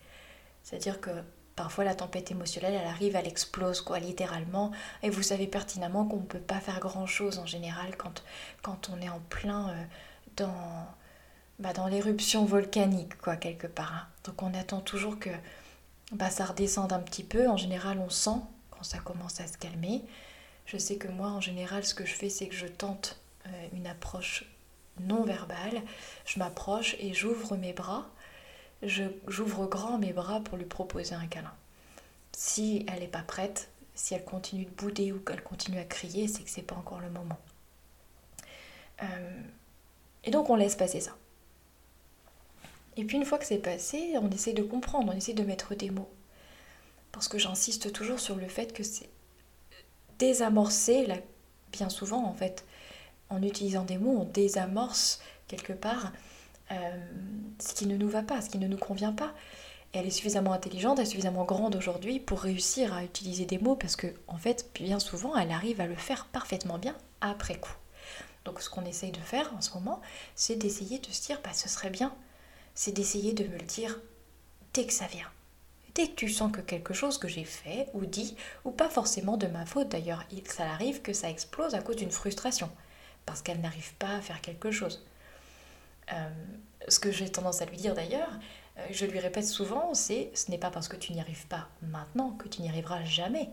C'est-à-dire 0.63 1.01
que 1.01 1.12
parfois 1.55 1.83
la 1.83 1.95
tempête 1.95 2.31
émotionnelle, 2.31 2.74
elle 2.74 2.88
arrive, 2.88 3.15
elle 3.15 3.27
explose, 3.27 3.81
quoi, 3.81 4.00
littéralement. 4.00 4.72
Et 5.01 5.10
vous 5.10 5.24
savez 5.24 5.48
pertinemment 5.48 6.05
qu'on 6.05 6.17
ne 6.17 6.25
peut 6.25 6.39
pas 6.39 6.60
faire 6.60 6.79
grand-chose 6.79 7.39
en 7.39 7.45
général 7.45 7.95
quand, 7.98 8.89
on 8.89 9.01
est 9.01 9.10
en 9.10 9.19
plein 9.29 9.69
euh, 9.69 9.83
dans, 10.38 10.88
bah, 11.60 11.74
dans 11.74 11.88
l'éruption 11.88 12.45
volcanique, 12.45 13.17
quoi, 13.17 13.36
quelque 13.36 13.67
part. 13.67 13.93
Hein. 13.93 14.07
Donc 14.25 14.41
on 14.41 14.53
attend 14.53 14.81
toujours 14.81 15.19
que 15.19 15.29
bah, 16.12 16.29
ça 16.29 16.45
redescende 16.45 16.93
un 16.93 17.00
petit 17.00 17.24
peu. 17.24 17.48
En 17.48 17.57
général, 17.57 18.00
on 18.00 18.10
sent 18.10 18.39
quand 18.72 18.83
ça 18.83 19.00
commence 19.00 19.39
à 19.39 19.48
se 19.48 19.57
calmer. 19.57 20.03
Je 20.65 20.77
sais 20.77 20.95
que 20.95 21.07
moi, 21.07 21.27
en 21.27 21.41
général, 21.41 21.86
ce 21.86 21.93
que 21.93 22.05
je 22.05 22.13
fais, 22.13 22.29
c'est 22.29 22.48
que 22.48 22.55
je 22.55 22.67
tente 22.67 23.19
euh, 23.45 23.67
une 23.74 23.88
approche 23.88 24.45
non 25.01 25.24
verbale. 25.24 25.81
Je 26.25 26.39
m'approche 26.39 26.95
et 27.00 27.13
j'ouvre 27.13 27.57
mes 27.57 27.74
bras 27.74 28.05
j'ouvre 28.84 29.68
grand 29.68 29.98
mes 29.98 30.13
bras 30.13 30.40
pour 30.42 30.58
lui 30.58 30.66
proposer 30.66 31.16
un 31.16 31.28
câlin. 31.28 31.54
Si 32.36 32.86
elle 32.88 33.00
n'est 33.00 33.08
pas 33.08 33.22
prête, 33.22 33.70
si 33.96 34.13
elle 34.13 34.24
continue 34.24 34.66
de 34.66 34.72
bouder 34.72 35.12
ou 35.12 35.20
qu'elle 35.20 35.44
continue 35.44 35.80
à 35.80 35.86
crier, 35.86 36.28
c'est 36.28 36.44
que 36.44 36.50
c'est 36.50 36.62
pas 36.62 36.75
encore 36.75 37.00
le 37.00 37.10
moment. 37.10 37.38
Euh, 39.02 39.42
et 40.24 40.32
donc 40.32 40.50
on 40.50 40.56
laisse 40.56 40.75
passer 40.75 41.00
ça. 41.00 41.16
Et 42.96 43.06
puis 43.06 43.18
une 43.18 43.25
fois 43.25 43.38
que 43.38 43.46
c'est 43.46 43.58
passé, 43.58 44.16
on 44.22 44.30
essaie 44.30 44.54
de 44.54 44.63
comprendre, 44.63 45.12
on 45.13 45.18
essaie 45.18 45.34
de 45.34 45.44
mettre 45.44 45.75
des 45.75 45.90
mots. 45.90 46.12
Parce 47.12 47.28
que 47.28 47.38
j'insiste 47.38 47.92
toujours 47.92 48.20
sur 48.20 48.36
le 48.36 48.48
fait 48.48 48.74
que 48.74 48.84
c'est 48.84 49.10
désamorcer, 50.20 51.08
bien 51.72 51.90
souvent 51.90 52.24
en 52.25 52.34
fait, 52.34 52.66
en 53.30 53.42
utilisant 53.42 53.84
des 53.84 53.98
mots, 53.98 54.18
on 54.22 54.25
désamorce 54.25 55.20
quelque 55.48 55.74
part 55.74 56.12
euh, 56.74 56.98
ce 57.60 57.74
qui 57.74 57.88
ne 57.88 57.98
nous 57.98 58.10
va 58.10 58.24
pas, 58.24 58.42
ce 58.42 58.50
qui 58.50 58.58
ne 58.58 58.68
nous 58.68 58.77
convient 58.77 59.13
pas. 59.13 59.34
Et 59.94 60.00
elle 60.00 60.08
est 60.08 60.12
suffisamment 60.12 60.53
intelligente, 60.53 60.98
elle 60.98 61.06
est 61.06 61.10
suffisamment 61.10 61.46
grande 61.46 61.75
aujourd'hui 61.75 62.20
pour 62.20 62.42
réussir 62.42 62.94
à 62.94 63.03
utiliser 63.03 63.46
des 63.46 63.60
mots 63.60 63.75
parce 63.75 63.96
que, 63.96 64.08
en 64.27 64.38
fait, 64.38 64.72
bien 64.74 65.00
souvent, 65.00 65.38
elle 65.38 65.51
arrive 65.51 65.82
à 65.82 65.88
le 65.88 65.96
faire 65.96 66.25
parfaitement 66.25 66.80
bien 66.80 66.96
après 67.22 67.60
coup. 67.60 67.75
Donc, 68.46 68.60
ce 68.60 68.70
qu'on 68.70 68.86
essaye 68.86 69.12
de 69.12 69.20
faire 69.20 69.53
en 69.56 69.62
ce 69.62 69.74
moment, 69.74 70.01
c'est 70.36 70.56
d'essayer 70.56 71.00
de 71.00 71.12
se 71.12 71.25
dire, 71.25 71.39
bah, 71.44 71.53
ce 71.53 71.70
serait 71.70 71.92
bien, 71.92 72.13
c'est 72.74 72.92
d'essayer 72.92 73.34
de 73.34 73.46
me 73.46 73.58
le 73.58 73.65
dire 73.65 74.00
dès 74.74 74.86
que 74.86 74.94
ça 74.94 75.06
vient. 75.06 75.30
Dès 75.96 76.08
que 76.08 76.15
tu 76.15 76.30
sens 76.30 76.51
que 76.51 76.62
quelque 76.62 76.94
chose 76.96 77.20
que 77.20 77.27
j'ai 77.27 77.44
fait 77.44 77.88
ou 77.94 78.06
dit, 78.06 78.36
ou 78.65 78.72
pas 78.72 78.89
forcément 78.89 79.38
de 79.38 79.46
ma 79.46 79.65
faute 79.65 79.89
d'ailleurs, 79.89 80.24
ça 80.46 80.63
arrive 80.72 81.03
que 81.03 81.13
ça 81.13 81.30
explose 81.30 81.75
à 81.75 81.82
cause 81.82 81.98
d'une 81.98 82.10
frustration, 82.10 82.70
parce 83.27 83.44
qu'elle 83.44 83.62
n'arrive 83.62 83.94
pas 83.96 84.15
à 84.15 84.22
faire 84.22 84.42
quelque 84.42 84.72
chose. 84.72 85.06
Euh, 86.12 86.29
ce 86.88 87.00
que 87.00 87.12
j'ai 87.12 87.31
tendance 87.31 87.62
à 87.62 87.65
lui 87.65 87.77
dire 87.77 87.93
d'ailleurs, 87.93 88.39
euh, 88.77 88.86
je 88.91 89.05
lui 89.05 89.19
répète 89.19 89.45
souvent, 89.45 89.93
c'est 89.93 90.31
ce 90.33 90.51
n'est 90.51 90.57
pas 90.57 90.72
parce 90.72 90.88
que 90.88 90.95
tu 90.95 91.13
n'y 91.13 91.19
arrives 91.19 91.48
pas 91.48 91.69
maintenant 91.81 92.31
que 92.31 92.48
tu 92.48 92.62
n'y 92.62 92.69
arriveras 92.69 93.03
jamais. 93.03 93.50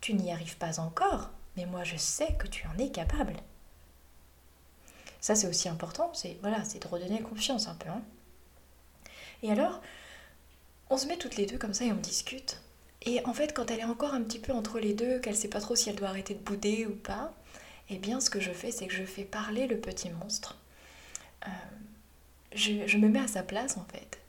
Tu 0.00 0.14
n'y 0.14 0.32
arrives 0.32 0.56
pas 0.56 0.80
encore, 0.80 1.30
mais 1.56 1.66
moi 1.66 1.84
je 1.84 1.96
sais 1.96 2.34
que 2.38 2.46
tu 2.46 2.66
en 2.66 2.78
es 2.78 2.90
capable. 2.90 3.34
Ça 5.20 5.34
c'est 5.34 5.48
aussi 5.48 5.68
important, 5.68 6.10
c'est 6.14 6.38
voilà, 6.40 6.64
c'est 6.64 6.82
de 6.82 6.88
redonner 6.88 7.20
confiance 7.20 7.68
un 7.68 7.74
peu. 7.74 7.88
Hein. 7.88 8.02
Et 9.42 9.50
alors, 9.50 9.80
on 10.88 10.96
se 10.96 11.06
met 11.06 11.16
toutes 11.16 11.36
les 11.36 11.46
deux 11.46 11.58
comme 11.58 11.74
ça 11.74 11.84
et 11.84 11.92
on 11.92 11.96
discute. 11.96 12.60
Et 13.02 13.24
en 13.24 13.34
fait, 13.34 13.52
quand 13.54 13.70
elle 13.70 13.80
est 13.80 13.84
encore 13.84 14.14
un 14.14 14.22
petit 14.22 14.38
peu 14.38 14.52
entre 14.52 14.78
les 14.78 14.94
deux, 14.94 15.18
qu'elle 15.20 15.36
sait 15.36 15.48
pas 15.48 15.60
trop 15.60 15.76
si 15.76 15.90
elle 15.90 15.96
doit 15.96 16.08
arrêter 16.08 16.34
de 16.34 16.40
bouder 16.40 16.86
ou 16.86 16.94
pas, 16.94 17.32
eh 17.88 17.98
bien 17.98 18.20
ce 18.20 18.30
que 18.30 18.40
je 18.40 18.52
fais, 18.52 18.70
c'est 18.70 18.86
que 18.86 18.94
je 18.94 19.04
fais 19.04 19.24
parler 19.24 19.66
le 19.66 19.78
petit 19.78 20.10
monstre 20.10 20.58
euh, 21.44 21.50
je, 22.52 22.96
me 22.96 23.08
mets 23.08 23.20
à 23.20 23.28
sa 23.28 23.42
place 23.42 23.76
en 23.76 23.84
fait. 23.84 24.20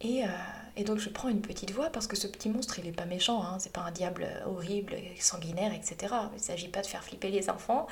Et, 0.00 0.24
euh, 0.24 0.28
et, 0.76 0.84
donc 0.84 0.98
je 0.98 1.08
prends 1.10 1.28
une 1.28 1.42
petite 1.42 1.72
voix 1.72 1.90
parce 1.90 2.06
que 2.06 2.16
ce 2.16 2.26
petit 2.26 2.48
monstre 2.48 2.78
il 2.78 2.86
est 2.86 2.92
pas 2.92 3.04
méchant, 3.04 3.42
hein, 3.42 3.58
c'est 3.58 3.72
pas 3.72 3.82
un 3.82 3.90
diable 3.90 4.26
horrible, 4.46 4.96
sanguinaire, 5.18 5.72
etc. 5.74 6.14
Il 6.34 6.40
s'agit 6.40 6.68
pas 6.68 6.82
de 6.82 6.86
faire 6.86 7.04
flipper 7.04 7.30
les 7.30 7.50
enfants. 7.50 7.86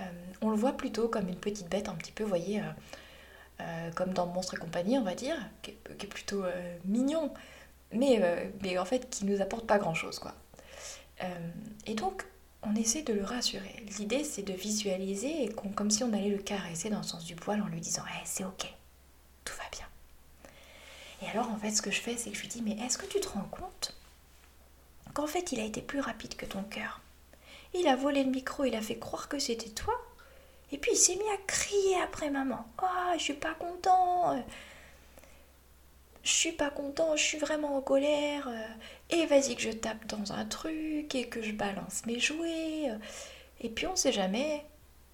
Euh, 0.00 0.04
on 0.40 0.50
le 0.50 0.56
voit 0.56 0.72
plutôt 0.72 1.08
comme 1.08 1.28
une 1.28 1.36
petite 1.36 1.68
bête 1.68 1.88
un 1.88 1.94
petit 1.94 2.12
peu, 2.12 2.24
voyez, 2.24 2.62
comme 3.94 4.12
dans 4.12 4.26
Monstre 4.26 4.54
et 4.54 4.56
compagnie, 4.56 4.98
on 4.98 5.04
va 5.04 5.14
dire, 5.14 5.36
qui 5.62 5.70
est, 5.70 6.06
plutôt 6.06 6.42
mignon, 6.84 7.32
mais, 7.92 8.20
mais 8.60 8.76
en 8.76 8.84
fait 8.84 9.08
qui 9.08 9.24
nous 9.24 9.40
apporte 9.40 9.68
pas 9.68 9.78
grand 9.78 9.94
chose 9.94 10.18
quoi. 10.18 10.34
et 11.86 11.94
donc 11.94 12.24
on 12.62 12.74
essaie 12.76 13.02
de 13.02 13.12
le 13.12 13.24
rassurer. 13.24 13.84
L'idée, 13.98 14.24
c'est 14.24 14.42
de 14.42 14.52
visualiser 14.52 15.50
comme 15.74 15.90
si 15.90 16.04
on 16.04 16.12
allait 16.12 16.30
le 16.30 16.38
caresser 16.38 16.90
dans 16.90 16.98
le 16.98 17.02
sens 17.04 17.24
du 17.24 17.34
poil 17.34 17.60
en 17.60 17.66
lui 17.66 17.80
disant 17.80 18.04
hey, 18.06 18.22
c'est 18.24 18.44
ok, 18.44 18.72
tout 19.44 19.54
va 19.56 19.64
bien. 19.72 19.86
Et 21.22 21.30
alors, 21.30 21.50
en 21.50 21.56
fait, 21.56 21.70
ce 21.70 21.82
que 21.82 21.90
je 21.90 22.00
fais, 22.00 22.16
c'est 22.16 22.30
que 22.30 22.36
je 22.36 22.42
lui 22.42 22.48
dis 22.48 22.62
Mais 22.62 22.78
est-ce 22.84 22.98
que 22.98 23.06
tu 23.06 23.20
te 23.20 23.28
rends 23.28 23.48
compte 23.50 23.96
qu'en 25.14 25.26
fait, 25.26 25.52
il 25.52 25.60
a 25.60 25.64
été 25.64 25.82
plus 25.82 26.00
rapide 26.00 26.36
que 26.36 26.46
ton 26.46 26.62
cœur? 26.62 27.00
Il 27.74 27.88
a 27.88 27.96
volé 27.96 28.22
le 28.22 28.30
micro, 28.30 28.64
il 28.64 28.74
a 28.74 28.82
fait 28.82 28.98
croire 28.98 29.28
que 29.28 29.38
c'était 29.38 29.70
toi. 29.70 29.94
Et 30.70 30.78
puis, 30.78 30.92
il 30.92 30.96
s'est 30.96 31.16
mis 31.16 31.28
à 31.34 31.36
crier 31.46 32.00
après 32.02 32.30
maman 32.30 32.66
Oh, 32.82 33.12
je 33.16 33.22
suis 33.22 33.34
pas 33.34 33.54
content 33.54 34.42
je 36.22 36.30
suis 36.30 36.52
pas 36.52 36.70
content, 36.70 37.16
je 37.16 37.22
suis 37.22 37.38
vraiment 37.38 37.76
en 37.76 37.80
colère, 37.80 38.48
et 39.12 39.26
vas-y 39.26 39.54
que 39.54 39.62
je 39.62 39.70
tape 39.70 40.06
dans 40.06 40.32
un 40.32 40.44
truc, 40.44 41.14
et 41.14 41.28
que 41.28 41.42
je 41.42 41.52
balance 41.52 42.04
mes 42.06 42.18
jouets. 42.18 42.88
Et 43.60 43.68
puis 43.68 43.86
on 43.86 43.96
sait 43.96 44.12
jamais, 44.12 44.64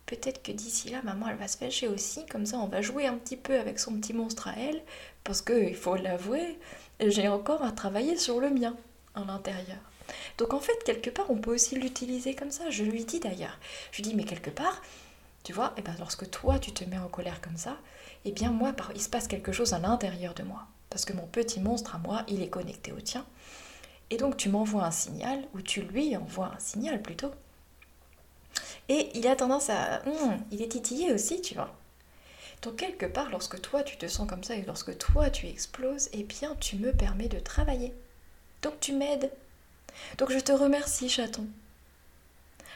peut-être 0.06 0.42
que 0.42 0.52
d'ici 0.52 0.88
là, 0.90 1.02
maman, 1.02 1.28
elle 1.28 1.36
va 1.36 1.48
se 1.48 1.58
fâcher 1.58 1.88
aussi, 1.88 2.24
comme 2.26 2.46
ça 2.46 2.58
on 2.58 2.66
va 2.66 2.80
jouer 2.80 3.06
un 3.06 3.14
petit 3.14 3.36
peu 3.36 3.58
avec 3.58 3.78
son 3.78 3.92
petit 3.94 4.14
monstre 4.14 4.48
à 4.48 4.54
elle, 4.56 4.82
parce 5.24 5.42
que, 5.42 5.68
il 5.68 5.76
faut 5.76 5.96
l'avouer, 5.96 6.58
j'ai 7.00 7.28
encore 7.28 7.62
à 7.62 7.72
travailler 7.72 8.16
sur 8.16 8.40
le 8.40 8.50
mien, 8.50 8.76
à 9.14 9.24
l'intérieur. 9.24 9.78
Donc 10.38 10.54
en 10.54 10.60
fait, 10.60 10.82
quelque 10.84 11.10
part, 11.10 11.30
on 11.30 11.36
peut 11.36 11.52
aussi 11.52 11.76
l'utiliser 11.76 12.34
comme 12.34 12.50
ça. 12.50 12.70
Je 12.70 12.82
lui 12.82 13.04
dis 13.04 13.20
d'ailleurs, 13.20 13.58
je 13.92 13.96
lui 13.96 14.04
dis, 14.04 14.14
mais 14.14 14.24
quelque 14.24 14.50
part, 14.50 14.80
tu 15.44 15.52
vois, 15.52 15.74
eh 15.76 15.82
ben, 15.82 15.94
lorsque 15.98 16.30
toi, 16.30 16.58
tu 16.58 16.72
te 16.72 16.84
mets 16.84 16.98
en 16.98 17.08
colère 17.08 17.40
comme 17.42 17.56
ça, 17.56 17.76
eh 18.24 18.32
bien 18.32 18.50
moi, 18.50 18.72
il 18.94 19.02
se 19.02 19.08
passe 19.08 19.28
quelque 19.28 19.52
chose 19.52 19.74
à 19.74 19.78
l'intérieur 19.78 20.34
de 20.34 20.42
moi 20.42 20.66
parce 20.90 21.04
que 21.04 21.12
mon 21.12 21.26
petit 21.26 21.60
monstre 21.60 21.94
à 21.94 21.98
moi, 21.98 22.24
il 22.28 22.42
est 22.42 22.48
connecté 22.48 22.92
au 22.92 23.00
tien. 23.00 23.24
Et 24.10 24.16
donc 24.16 24.36
tu 24.36 24.48
m'envoies 24.48 24.84
un 24.84 24.90
signal, 24.90 25.44
ou 25.54 25.60
tu 25.60 25.82
lui 25.82 26.16
envoies 26.16 26.52
un 26.54 26.58
signal 26.58 27.02
plutôt. 27.02 27.32
Et 28.88 29.10
il 29.14 29.26
a 29.28 29.36
tendance 29.36 29.68
à... 29.70 30.00
Hmm, 30.06 30.38
il 30.50 30.62
est 30.62 30.68
titillé 30.68 31.12
aussi, 31.12 31.42
tu 31.42 31.54
vois. 31.54 31.74
Donc 32.62 32.76
quelque 32.76 33.06
part, 33.06 33.30
lorsque 33.30 33.60
toi 33.60 33.82
tu 33.82 33.96
te 33.96 34.06
sens 34.06 34.28
comme 34.28 34.42
ça 34.42 34.56
et 34.56 34.62
lorsque 34.62 34.96
toi 34.98 35.30
tu 35.30 35.46
exploses, 35.46 36.08
eh 36.12 36.24
bien 36.24 36.56
tu 36.58 36.76
me 36.76 36.92
permets 36.92 37.28
de 37.28 37.38
travailler. 37.38 37.94
Donc 38.62 38.80
tu 38.80 38.92
m'aides. 38.92 39.30
Donc 40.16 40.32
je 40.32 40.38
te 40.38 40.52
remercie, 40.52 41.08
chaton. 41.08 41.46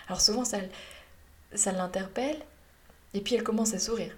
Alors 0.08 0.20
souvent 0.20 0.44
ça, 0.44 0.58
l'interpelle, 1.72 2.40
et 3.14 3.20
puis 3.20 3.34
elle 3.34 3.42
commence 3.42 3.74
à 3.74 3.78
sourire. 3.78 4.14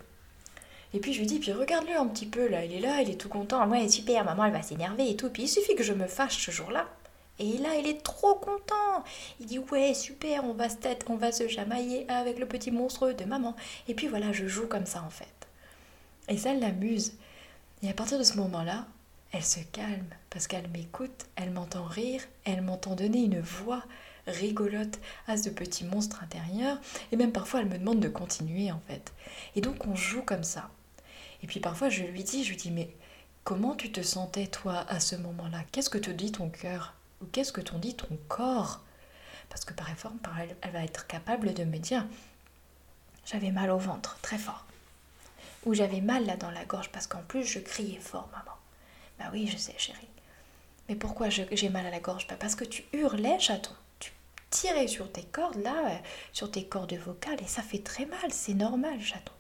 Et 0.92 1.00
puis 1.00 1.12
je 1.12 1.20
lui 1.20 1.26
dis, 1.26 1.38
puis 1.38 1.52
regarde-le 1.52 1.96
un 1.96 2.06
petit 2.06 2.26
peu 2.26 2.48
là, 2.48 2.64
il 2.64 2.72
est 2.72 2.80
là, 2.80 3.00
il 3.00 3.10
est 3.10 3.20
tout 3.20 3.28
content. 3.28 3.68
Ouais, 3.68 3.88
super, 3.88 4.24
maman 4.24 4.44
elle 4.44 4.52
va 4.52 4.62
s'énerver 4.62 5.08
et 5.10 5.16
tout. 5.16 5.30
Puis 5.30 5.44
il 5.44 5.48
suffit 5.48 5.74
que 5.74 5.82
je 5.82 5.92
me 5.92 6.06
fâche 6.06 6.44
ce 6.44 6.50
jour-là. 6.50 6.88
Et 7.38 7.58
là, 7.58 7.74
il 7.76 7.86
est 7.86 8.02
trop 8.02 8.36
content. 8.36 9.04
Il 9.40 9.46
dit 9.46 9.58
ouais, 9.58 9.94
super, 9.94 10.44
on 10.44 10.54
va 10.54 10.68
se 10.68 10.76
tête, 10.76 11.04
on 11.08 11.16
va 11.16 11.32
se 11.32 11.48
chamailler 11.48 12.08
avec 12.08 12.38
le 12.38 12.46
petit 12.46 12.70
monstre 12.70 13.12
de 13.12 13.24
maman. 13.24 13.56
Et 13.88 13.94
puis 13.94 14.06
voilà, 14.06 14.32
je 14.32 14.46
joue 14.46 14.66
comme 14.66 14.86
ça 14.86 15.02
en 15.02 15.10
fait. 15.10 15.26
Et 16.28 16.36
ça 16.36 16.54
l'amuse. 16.54 17.14
Et 17.82 17.90
à 17.90 17.92
partir 17.92 18.18
de 18.18 18.24
ce 18.24 18.36
moment-là, 18.36 18.86
elle 19.32 19.44
se 19.44 19.60
calme 19.72 20.06
parce 20.30 20.46
qu'elle 20.46 20.68
m'écoute, 20.68 21.26
elle 21.36 21.50
m'entend 21.50 21.84
rire, 21.84 22.22
elle 22.44 22.62
m'entend 22.62 22.94
donner 22.94 23.24
une 23.24 23.40
voix 23.40 23.82
rigolote 24.26 24.98
à 25.26 25.36
ce 25.36 25.50
petit 25.50 25.84
monstre 25.84 26.22
intérieur. 26.22 26.78
Et 27.12 27.16
même 27.16 27.32
parfois, 27.32 27.60
elle 27.60 27.68
me 27.68 27.78
demande 27.78 28.00
de 28.00 28.08
continuer 28.08 28.70
en 28.70 28.80
fait. 28.86 29.12
Et 29.56 29.60
donc, 29.60 29.86
on 29.86 29.96
joue 29.96 30.22
comme 30.22 30.44
ça. 30.44 30.70
Et 31.42 31.46
puis 31.46 31.60
parfois, 31.60 31.88
je 31.88 32.04
lui 32.04 32.24
dis, 32.24 32.44
je 32.44 32.50
lui 32.50 32.56
dis, 32.56 32.70
mais 32.70 32.90
comment 33.42 33.74
tu 33.74 33.92
te 33.92 34.00
sentais 34.00 34.46
toi 34.46 34.86
à 34.88 35.00
ce 35.00 35.16
moment-là? 35.16 35.62
Qu'est-ce 35.72 35.90
que 35.90 35.98
te 35.98 36.10
dit 36.10 36.32
ton 36.32 36.48
cœur? 36.48 36.93
Qu'est-ce 37.32 37.52
que 37.52 37.60
t'en 37.60 37.78
dit 37.78 37.94
ton 37.94 38.18
corps? 38.28 38.80
Parce 39.48 39.64
que 39.64 39.74
par 39.74 39.90
exemple, 39.90 40.28
elle 40.62 40.70
va 40.70 40.84
être 40.84 41.06
capable 41.06 41.54
de 41.54 41.64
me 41.64 41.78
dire, 41.78 42.04
j'avais 43.26 43.50
mal 43.50 43.70
au 43.70 43.78
ventre, 43.78 44.18
très 44.22 44.38
fort. 44.38 44.64
Ou 45.64 45.74
j'avais 45.74 46.00
mal 46.00 46.26
là 46.26 46.36
dans 46.36 46.50
la 46.50 46.64
gorge 46.64 46.90
parce 46.90 47.06
qu'en 47.06 47.22
plus 47.22 47.44
je 47.44 47.58
criais 47.58 48.00
fort, 48.00 48.28
maman. 48.32 48.56
Bah 49.18 49.30
oui, 49.32 49.46
je 49.46 49.56
sais, 49.56 49.74
chérie. 49.78 50.08
Mais 50.88 50.96
pourquoi 50.96 51.28
j'ai 51.30 51.68
mal 51.70 51.86
à 51.86 51.90
la 51.90 52.00
gorge? 52.00 52.26
Pas 52.26 52.36
Parce 52.36 52.54
que 52.54 52.64
tu 52.64 52.84
hurlais, 52.92 53.38
chaton. 53.38 53.72
Tu 53.98 54.12
tirer 54.50 54.86
sur 54.86 55.10
tes 55.10 55.22
cordes, 55.22 55.62
là, 55.62 55.92
euh, 55.92 55.96
sur 56.32 56.50
tes 56.50 56.66
cordes 56.66 56.92
vocales, 56.94 57.40
et 57.42 57.46
ça 57.46 57.62
fait 57.62 57.82
très 57.82 58.04
mal, 58.06 58.32
c'est 58.32 58.54
normal, 58.54 59.00
chaton. 59.00 59.32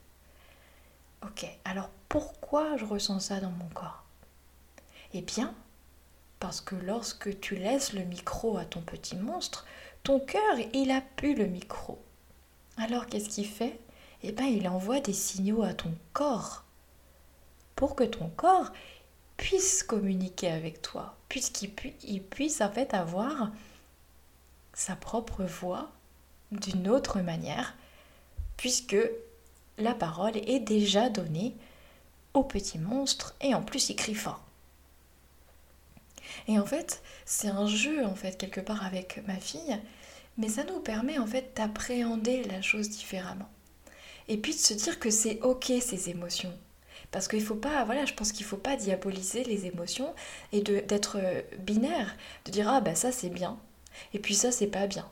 Ok, 1.22 1.46
alors 1.64 1.90
pourquoi 2.08 2.76
je 2.76 2.84
ressens 2.84 3.20
ça 3.20 3.40
dans 3.40 3.50
mon 3.50 3.68
corps? 3.68 4.04
Eh 5.12 5.22
bien, 5.22 5.54
parce 6.44 6.60
que 6.60 6.74
lorsque 6.74 7.40
tu 7.40 7.56
laisses 7.56 7.94
le 7.94 8.04
micro 8.04 8.58
à 8.58 8.66
ton 8.66 8.82
petit 8.82 9.16
monstre, 9.16 9.64
ton 10.02 10.20
cœur, 10.20 10.58
il 10.74 10.90
a 10.90 11.00
pu 11.00 11.34
le 11.34 11.46
micro. 11.46 11.98
Alors 12.76 13.06
qu'est-ce 13.06 13.30
qu'il 13.30 13.46
fait? 13.46 13.80
Eh 14.22 14.30
bien, 14.30 14.44
il 14.44 14.68
envoie 14.68 15.00
des 15.00 15.14
signaux 15.14 15.62
à 15.62 15.72
ton 15.72 15.94
corps. 16.12 16.64
Pour 17.76 17.96
que 17.96 18.04
ton 18.04 18.28
corps 18.28 18.72
puisse 19.38 19.82
communiquer 19.82 20.50
avec 20.50 20.82
toi, 20.82 21.16
puisqu'il 21.30 22.22
puisse 22.22 22.60
en 22.60 22.70
fait 22.70 22.92
avoir 22.92 23.50
sa 24.74 24.96
propre 24.96 25.44
voix 25.44 25.92
d'une 26.52 26.90
autre 26.90 27.20
manière, 27.20 27.74
puisque 28.58 28.98
la 29.78 29.94
parole 29.94 30.36
est 30.36 30.60
déjà 30.60 31.08
donnée 31.08 31.56
au 32.34 32.42
petit 32.42 32.78
monstre. 32.78 33.34
Et 33.40 33.54
en 33.54 33.62
plus 33.62 33.88
il 33.88 33.96
crie 33.96 34.14
fort. 34.14 34.43
Et 36.48 36.58
en 36.58 36.66
fait, 36.66 37.02
c'est 37.24 37.48
un 37.48 37.66
jeu 37.66 38.04
en 38.04 38.14
fait 38.14 38.36
quelque 38.38 38.60
part 38.60 38.84
avec 38.84 39.22
ma 39.26 39.36
fille, 39.36 39.78
mais 40.38 40.48
ça 40.48 40.64
nous 40.64 40.80
permet 40.80 41.18
en 41.18 41.26
fait 41.26 41.52
d'appréhender 41.56 42.44
la 42.44 42.62
chose 42.62 42.90
différemment. 42.90 43.48
Et 44.28 44.36
puis 44.38 44.52
de 44.52 44.58
se 44.58 44.74
dire 44.74 44.98
que 44.98 45.10
c'est 45.10 45.40
ok 45.42 45.72
ces 45.80 46.10
émotions. 46.10 46.52
Parce 47.10 47.28
qu'il 47.28 47.42
faut 47.42 47.54
pas, 47.54 47.84
voilà, 47.84 48.06
je 48.06 48.14
pense 48.14 48.32
qu'il 48.32 48.46
faut 48.46 48.56
pas 48.56 48.76
diaboliser 48.76 49.44
les 49.44 49.66
émotions 49.66 50.14
et 50.52 50.62
d'être 50.62 51.18
binaire, 51.58 52.16
de 52.44 52.50
dire 52.50 52.68
ah 52.68 52.80
bah 52.80 52.94
ça 52.94 53.12
c'est 53.12 53.28
bien, 53.28 53.58
et 54.12 54.18
puis 54.18 54.34
ça, 54.34 54.52
c'est 54.52 54.66
pas 54.66 54.86
bien. 54.86 55.08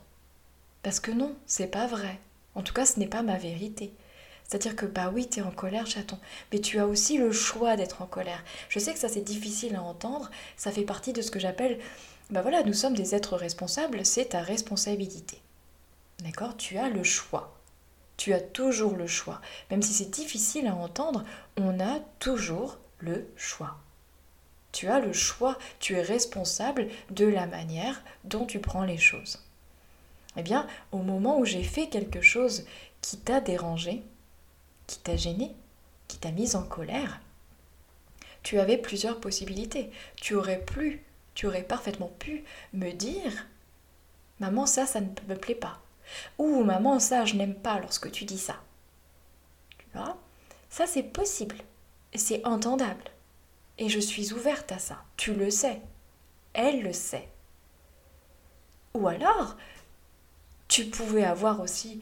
Parce 0.81 0.99
que 0.99 1.11
non, 1.11 1.35
c'est 1.45 1.67
pas 1.67 1.87
vrai. 1.87 2.19
En 2.55 2.61
tout 2.61 2.73
cas, 2.73 2.85
ce 2.85 2.99
n'est 2.99 3.07
pas 3.07 3.23
ma 3.23 3.37
vérité. 3.37 3.93
C'est-à-dire 4.47 4.75
que 4.75 4.85
bah 4.85 5.11
oui, 5.13 5.27
tu 5.29 5.41
en 5.41 5.51
colère, 5.51 5.87
chaton, 5.87 6.19
mais 6.51 6.59
tu 6.59 6.79
as 6.79 6.85
aussi 6.85 7.17
le 7.17 7.31
choix 7.31 7.75
d'être 7.75 8.01
en 8.01 8.05
colère. 8.05 8.43
Je 8.69 8.79
sais 8.79 8.93
que 8.93 8.99
ça 8.99 9.09
c'est 9.09 9.21
difficile 9.21 9.75
à 9.75 9.81
entendre, 9.81 10.29
ça 10.57 10.71
fait 10.71 10.83
partie 10.83 11.13
de 11.13 11.21
ce 11.21 11.31
que 11.31 11.39
j'appelle 11.39 11.79
bah 12.29 12.41
voilà, 12.41 12.63
nous 12.63 12.73
sommes 12.73 12.95
des 12.95 13.13
êtres 13.15 13.35
responsables, 13.35 14.05
c'est 14.05 14.29
ta 14.29 14.41
responsabilité. 14.41 15.39
D'accord? 16.23 16.55
Tu 16.57 16.77
as 16.77 16.89
le 16.89 17.03
choix. 17.03 17.53
Tu 18.17 18.33
as 18.33 18.39
toujours 18.39 18.95
le 18.95 19.07
choix. 19.07 19.41
Même 19.69 19.81
si 19.81 19.93
c'est 19.93 20.09
difficile 20.09 20.67
à 20.67 20.75
entendre, 20.75 21.23
on 21.57 21.79
a 21.79 21.99
toujours 22.19 22.77
le 22.99 23.27
choix. 23.35 23.77
Tu 24.71 24.87
as 24.87 24.99
le 24.99 25.13
choix, 25.13 25.57
tu 25.79 25.93
es 25.93 26.01
responsable 26.01 26.87
de 27.11 27.25
la 27.25 27.45
manière 27.45 28.01
dont 28.23 28.45
tu 28.45 28.59
prends 28.59 28.85
les 28.85 28.97
choses. 28.97 29.43
Eh 30.35 30.41
bien, 30.41 30.65
au 30.91 30.99
moment 30.99 31.37
où 31.37 31.45
j'ai 31.45 31.63
fait 31.63 31.87
quelque 31.87 32.21
chose 32.21 32.65
qui 33.01 33.17
t'a 33.17 33.41
dérangé, 33.41 34.01
qui 34.87 34.99
t'a 34.99 35.15
gêné, 35.15 35.51
qui 36.07 36.17
t'a 36.17 36.31
mise 36.31 36.55
en 36.55 36.63
colère, 36.63 37.19
tu 38.43 38.59
avais 38.59 38.77
plusieurs 38.77 39.19
possibilités. 39.19 39.89
Tu 40.17 40.35
aurais 40.35 40.59
pu, 40.59 41.01
tu 41.33 41.47
aurais 41.47 41.63
parfaitement 41.63 42.11
pu 42.19 42.43
me 42.73 42.91
dire 42.91 43.47
Maman, 44.39 44.65
ça, 44.65 44.85
ça 44.85 44.99
ne 44.99 45.07
me 45.27 45.35
plaît 45.35 45.55
pas. 45.55 45.79
Ou 46.37 46.63
Maman, 46.63 46.99
ça, 46.99 47.25
je 47.25 47.35
n'aime 47.35 47.55
pas 47.55 47.79
lorsque 47.79 48.11
tu 48.11 48.25
dis 48.25 48.37
ça. 48.37 48.57
Tu 49.77 49.85
vois? 49.93 50.17
Ça, 50.69 50.85
c'est 50.85 51.03
possible. 51.03 51.57
C'est 52.13 52.45
entendable. 52.45 53.03
Et 53.77 53.89
je 53.89 53.99
suis 53.99 54.33
ouverte 54.33 54.71
à 54.71 54.79
ça. 54.79 55.03
Tu 55.17 55.33
le 55.33 55.49
sais. 55.49 55.81
Elle 56.53 56.83
le 56.83 56.93
sait. 56.93 57.29
Ou 58.93 59.07
alors, 59.07 59.55
tu 60.67 60.85
pouvais 60.85 61.23
avoir 61.23 61.61
aussi, 61.61 62.01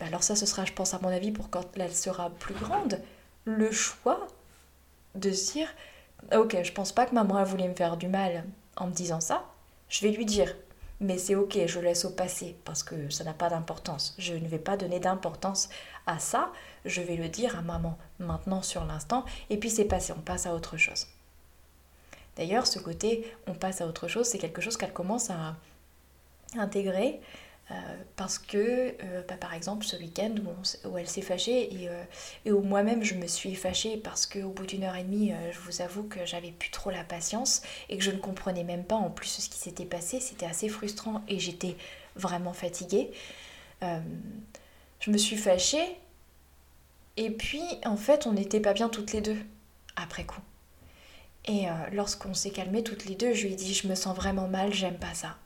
bah 0.00 0.06
alors 0.06 0.22
ça 0.22 0.36
ce 0.36 0.46
sera 0.46 0.64
je 0.64 0.72
pense 0.72 0.94
à 0.94 0.98
mon 1.00 1.08
avis 1.08 1.32
pour 1.32 1.50
quand 1.50 1.66
elle 1.76 1.94
sera 1.94 2.30
plus 2.30 2.54
grande, 2.54 3.00
le 3.44 3.70
choix 3.70 4.26
de 5.14 5.32
se 5.32 5.52
dire, 5.52 5.68
ok, 6.34 6.56
je 6.62 6.72
pense 6.72 6.92
pas 6.92 7.06
que 7.06 7.14
maman 7.14 7.42
voulu 7.44 7.64
me 7.64 7.74
faire 7.74 7.96
du 7.96 8.08
mal 8.08 8.44
en 8.76 8.86
me 8.86 8.92
disant 8.92 9.20
ça, 9.20 9.44
je 9.88 10.06
vais 10.06 10.12
lui 10.12 10.26
dire, 10.26 10.54
mais 11.00 11.18
c'est 11.18 11.34
ok, 11.34 11.58
je 11.66 11.80
laisse 11.80 12.04
au 12.04 12.10
passé 12.10 12.56
parce 12.64 12.82
que 12.82 13.08
ça 13.10 13.24
n'a 13.24 13.32
pas 13.32 13.48
d'importance. 13.48 14.14
Je 14.18 14.34
ne 14.34 14.48
vais 14.48 14.58
pas 14.58 14.76
donner 14.76 15.00
d'importance 15.00 15.68
à 16.06 16.18
ça, 16.18 16.52
je 16.84 17.00
vais 17.00 17.16
le 17.16 17.28
dire 17.28 17.56
à 17.56 17.62
maman 17.62 17.96
maintenant 18.18 18.62
sur 18.62 18.84
l'instant, 18.84 19.24
et 19.50 19.56
puis 19.56 19.70
c'est 19.70 19.84
passé, 19.84 20.12
on 20.16 20.20
passe 20.20 20.46
à 20.46 20.54
autre 20.54 20.76
chose. 20.76 21.06
D'ailleurs, 22.36 22.66
ce 22.66 22.78
côté 22.78 23.32
on 23.46 23.54
passe 23.54 23.80
à 23.80 23.86
autre 23.86 24.08
chose, 24.08 24.26
c'est 24.26 24.38
quelque 24.38 24.60
chose 24.60 24.76
qu'elle 24.76 24.92
commence 24.92 25.30
à 25.30 25.56
intégrer 26.56 27.20
euh, 27.70 27.74
parce 28.16 28.38
que, 28.38 28.56
euh, 29.02 29.22
bah, 29.28 29.36
par 29.36 29.52
exemple, 29.52 29.84
ce 29.84 29.96
week-end 29.96 30.34
où, 30.86 30.96
elle 30.96 31.08
s'est 31.08 31.22
fâchée 31.22 31.74
et, 31.74 31.88
euh, 31.90 32.02
et 32.46 32.52
où 32.52 32.62
moi-même 32.62 33.04
je 33.04 33.14
me 33.14 33.26
suis 33.26 33.54
fâchée 33.54 33.98
parce 33.98 34.26
qu'au 34.26 34.48
bout 34.48 34.64
d'une 34.64 34.84
heure 34.84 34.96
et 34.96 35.02
demie, 35.02 35.32
je 35.52 35.58
vous 35.60 35.82
avoue 35.82 36.04
que 36.04 36.24
j'avais 36.24 36.50
plus 36.50 36.70
trop 36.70 36.90
la 36.90 37.04
patience 37.04 37.62
et 37.90 37.98
que 37.98 38.04
je 38.04 38.10
ne 38.10 38.18
comprenais 38.18 38.64
même 38.64 38.84
pas 38.84 38.94
en 38.94 39.10
plus 39.10 39.28
ce 39.28 39.50
qui 39.50 39.58
s'était 39.58 39.84
passé. 39.84 40.18
C'était 40.20 40.46
assez 40.46 40.68
frustrant 40.68 41.22
et 41.28 41.38
j'étais 41.38 41.76
vraiment 42.16 42.54
fatiguée. 42.54 43.10
je 43.82 45.10
me 45.10 45.18
suis 45.18 45.36
fâchée 45.36 45.98
et 47.16 47.30
puis 47.30 47.62
en 47.84 47.96
fait, 47.96 48.26
on 48.26 48.32
n'était 48.32 48.60
pas 48.60 48.72
bien 48.72 48.88
toutes 48.88 49.12
les 49.12 49.20
deux 49.20 49.36
après 49.96 50.24
coup. 50.24 50.40
Et 51.46 51.66
lorsqu'on 51.92 52.34
s'est 52.34 52.50
calmé 52.50 52.82
toutes 52.82 53.04
les 53.04 53.14
deux, 53.14 53.34
je 53.34 53.46
lui 53.46 53.52
ai 53.52 53.56
dit 53.56 53.74
Je 53.74 53.88
me 53.88 53.94
sens 53.94 54.16
vraiment 54.16 54.48
mal, 54.48 54.72
j'aime 54.72 54.98
pas 54.98 55.14
ça 55.14 55.36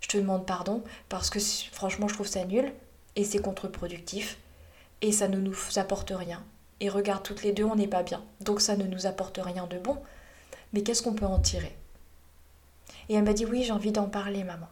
je 0.00 0.08
te 0.08 0.16
demande 0.16 0.46
pardon 0.46 0.82
parce 1.08 1.30
que 1.30 1.38
franchement 1.72 2.08
je 2.08 2.14
trouve 2.14 2.26
ça 2.26 2.44
nul 2.44 2.72
et 3.16 3.24
c'est 3.24 3.40
contre-productif 3.40 4.38
et 5.02 5.12
ça 5.12 5.28
ne 5.28 5.38
nous 5.38 5.56
apporte 5.76 6.12
rien. 6.14 6.44
Et 6.80 6.88
regarde, 6.88 7.22
toutes 7.22 7.42
les 7.42 7.52
deux, 7.52 7.64
on 7.64 7.76
n'est 7.76 7.86
pas 7.86 8.02
bien. 8.02 8.24
Donc 8.40 8.60
ça 8.60 8.76
ne 8.76 8.84
nous 8.84 9.06
apporte 9.06 9.38
rien 9.42 9.66
de 9.66 9.78
bon. 9.78 9.98
Mais 10.72 10.82
qu'est-ce 10.82 11.02
qu'on 11.02 11.14
peut 11.14 11.26
en 11.26 11.38
tirer? 11.38 11.76
Et 13.08 13.14
elle 13.14 13.24
m'a 13.24 13.32
dit 13.32 13.44
oui, 13.44 13.64
j'ai 13.64 13.72
envie 13.72 13.92
d'en 13.92 14.08
parler, 14.08 14.44
maman. 14.44 14.68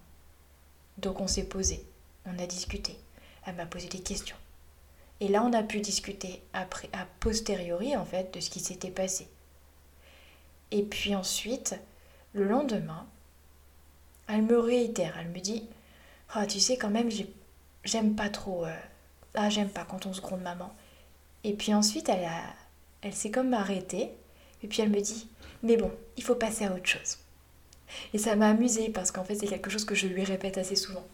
Donc 0.96 1.20
on 1.20 1.26
s'est 1.26 1.44
posé, 1.44 1.84
on 2.24 2.38
a 2.38 2.46
discuté. 2.46 2.98
Elle 3.46 3.56
m'a 3.56 3.66
posé 3.66 3.88
des 3.88 4.00
questions. 4.00 4.36
Et 5.20 5.28
là, 5.28 5.42
on 5.42 5.52
a 5.52 5.62
pu 5.62 5.80
discuter 5.80 6.42
après, 6.52 6.88
a 6.92 7.06
posteriori, 7.20 7.96
en 7.96 8.04
fait, 8.04 8.32
de 8.34 8.40
ce 8.40 8.50
qui 8.50 8.60
s'était 8.60 8.90
passé. 8.90 9.28
Et 10.70 10.82
puis 10.82 11.14
ensuite, 11.14 11.78
le 12.32 12.44
lendemain, 12.44 13.06
elle 14.28 14.42
me 14.42 14.58
réitère, 14.58 15.16
elle 15.18 15.28
me 15.28 15.40
dit 15.40 15.64
Ah, 16.30 16.46
tu 16.46 16.60
sais, 16.60 16.76
quand 16.76 16.90
même, 16.90 17.08
j'aime 17.84 18.14
pas 18.14 18.28
trop. 18.28 18.64
Euh, 18.64 18.76
ah, 19.34 19.50
j'aime 19.50 19.70
pas 19.70 19.84
quand 19.84 20.06
on 20.06 20.12
se 20.12 20.20
gronde 20.20 20.42
maman. 20.42 20.74
Et 21.44 21.54
puis 21.54 21.72
ensuite, 21.74 22.08
elle, 22.08 22.24
a, 22.24 22.42
elle 23.02 23.14
s'est 23.14 23.30
comme 23.30 23.54
arrêtée. 23.54 24.10
Et 24.62 24.68
puis 24.68 24.82
elle 24.82 24.90
me 24.90 25.00
dit 25.00 25.28
Mais 25.62 25.76
bon, 25.76 25.90
il 26.16 26.22
faut 26.22 26.34
passer 26.34 26.64
à 26.64 26.72
autre 26.72 26.86
chose. 26.86 27.18
Et 28.12 28.18
ça 28.18 28.36
m'a 28.36 28.50
amusée 28.50 28.90
parce 28.90 29.10
qu'en 29.10 29.24
fait, 29.24 29.34
c'est 29.34 29.46
quelque 29.46 29.70
chose 29.70 29.84
que 29.84 29.94
je 29.94 30.06
lui 30.06 30.24
répète 30.24 30.58
assez 30.58 30.76
souvent. 30.76 31.04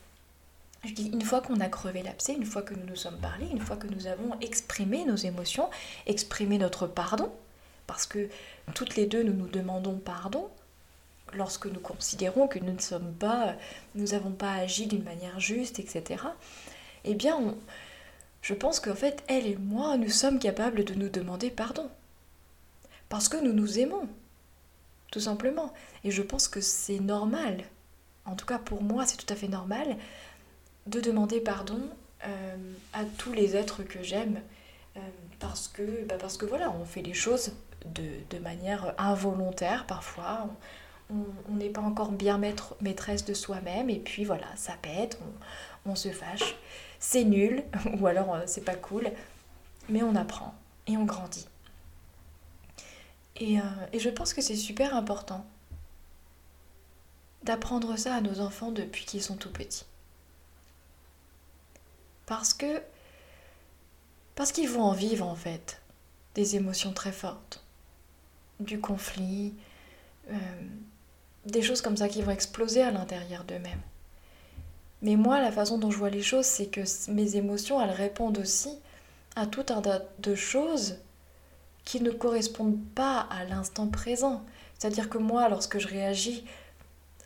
Je 0.84 0.92
dis, 0.92 1.08
une 1.08 1.22
fois 1.22 1.40
qu'on 1.40 1.60
a 1.60 1.68
crevé 1.68 2.02
l'abcès, 2.02 2.34
une 2.34 2.44
fois 2.44 2.60
que 2.60 2.74
nous 2.74 2.84
nous 2.84 2.96
sommes 2.96 3.18
parlé, 3.18 3.46
une 3.50 3.60
fois 3.60 3.76
que 3.76 3.86
nous 3.86 4.06
avons 4.06 4.38
exprimé 4.40 5.04
nos 5.06 5.16
émotions, 5.16 5.70
exprimé 6.06 6.58
notre 6.58 6.86
pardon, 6.86 7.32
parce 7.86 8.04
que 8.06 8.28
toutes 8.74 8.96
les 8.96 9.06
deux 9.06 9.22
nous 9.22 9.32
nous 9.32 9.48
demandons 9.48 9.96
pardon, 9.96 10.50
lorsque 11.36 11.66
nous 11.66 11.80
considérons 11.80 12.48
que 12.48 12.58
nous 12.58 12.72
ne 12.72 12.80
sommes 12.80 13.12
pas, 13.14 13.54
nous 13.94 14.08
n'avons 14.08 14.32
pas 14.32 14.52
agi 14.52 14.86
d'une 14.86 15.04
manière 15.04 15.40
juste, 15.40 15.78
etc., 15.78 16.24
eh 17.04 17.14
bien, 17.14 17.54
je 18.42 18.54
pense 18.54 18.80
qu'en 18.80 18.94
fait, 18.94 19.22
elle 19.28 19.46
et 19.46 19.56
moi, 19.56 19.96
nous 19.96 20.08
sommes 20.08 20.38
capables 20.38 20.84
de 20.84 20.94
nous 20.94 21.08
demander 21.08 21.50
pardon. 21.50 21.90
Parce 23.08 23.28
que 23.28 23.36
nous 23.36 23.52
nous 23.52 23.78
aimons, 23.78 24.08
tout 25.10 25.20
simplement. 25.20 25.72
Et 26.02 26.10
je 26.10 26.22
pense 26.22 26.48
que 26.48 26.60
c'est 26.60 27.00
normal, 27.00 27.64
en 28.24 28.34
tout 28.34 28.46
cas 28.46 28.58
pour 28.58 28.82
moi, 28.82 29.06
c'est 29.06 29.16
tout 29.16 29.32
à 29.32 29.36
fait 29.36 29.48
normal, 29.48 29.96
de 30.86 31.00
demander 31.00 31.40
pardon 31.40 31.80
euh, 32.26 32.56
à 32.92 33.04
tous 33.18 33.32
les 33.32 33.56
êtres 33.56 33.82
que 33.82 34.02
j'aime. 34.02 34.40
Euh, 34.96 35.00
parce 35.40 35.68
que, 35.68 36.04
bah 36.04 36.16
parce 36.18 36.36
que 36.36 36.46
voilà, 36.46 36.70
on 36.70 36.84
fait 36.84 37.02
les 37.02 37.14
choses 37.14 37.52
de, 37.86 38.04
de 38.30 38.38
manière 38.38 38.94
involontaire 38.98 39.86
parfois 39.86 40.48
on 41.10 41.54
n'est 41.54 41.70
pas 41.70 41.80
encore 41.80 42.12
bien 42.12 42.38
maître, 42.38 42.76
maîtresse 42.80 43.24
de 43.24 43.34
soi-même 43.34 43.90
et 43.90 43.98
puis 43.98 44.24
voilà, 44.24 44.46
ça 44.56 44.74
pète, 44.80 45.18
on, 45.86 45.94
se 45.94 46.10
fâche, 46.10 46.56
c'est 46.98 47.24
nul 47.24 47.62
ou 48.00 48.06
alors 48.06 48.34
euh, 48.34 48.42
c'est 48.46 48.64
pas 48.64 48.74
cool, 48.74 49.10
mais 49.88 50.02
on 50.02 50.14
apprend 50.14 50.54
et 50.86 50.96
on 50.96 51.04
grandit. 51.04 51.46
Et, 53.36 53.58
euh, 53.58 53.62
et 53.92 53.98
je 53.98 54.08
pense 54.08 54.32
que 54.32 54.40
c'est 54.40 54.56
super 54.56 54.96
important 54.96 55.44
d'apprendre 57.42 57.96
ça 57.98 58.14
à 58.14 58.20
nos 58.20 58.40
enfants 58.40 58.72
depuis 58.72 59.04
qu'ils 59.04 59.22
sont 59.22 59.36
tout 59.36 59.50
petits. 59.50 59.84
Parce 62.26 62.54
que 62.54 62.82
parce 64.34 64.50
qu'ils 64.50 64.68
vont 64.68 64.82
en 64.82 64.92
vivre 64.92 65.26
en 65.26 65.36
fait 65.36 65.80
des 66.34 66.56
émotions 66.56 66.92
très 66.92 67.12
fortes, 67.12 67.62
du 68.60 68.80
conflit, 68.80 69.54
euh, 70.30 70.36
des 71.46 71.62
choses 71.62 71.80
comme 71.80 71.96
ça 71.96 72.08
qui 72.08 72.22
vont 72.22 72.32
exploser 72.32 72.82
à 72.82 72.90
l'intérieur 72.90 73.44
d'eux-mêmes. 73.44 73.80
Mais 75.02 75.16
moi, 75.16 75.40
la 75.40 75.52
façon 75.52 75.78
dont 75.78 75.90
je 75.90 75.98
vois 75.98 76.10
les 76.10 76.22
choses, 76.22 76.46
c'est 76.46 76.66
que 76.66 76.80
mes 77.10 77.36
émotions, 77.36 77.80
elles 77.80 77.90
répondent 77.90 78.38
aussi 78.38 78.70
à 79.36 79.46
tout 79.46 79.66
un 79.68 79.82
tas 79.82 80.02
de 80.18 80.34
choses 80.34 80.96
qui 81.84 82.00
ne 82.00 82.10
correspondent 82.10 82.82
pas 82.94 83.20
à 83.30 83.44
l'instant 83.44 83.88
présent. 83.88 84.42
C'est-à-dire 84.78 85.10
que 85.10 85.18
moi, 85.18 85.48
lorsque 85.48 85.78
je 85.78 85.88
réagis 85.88 86.44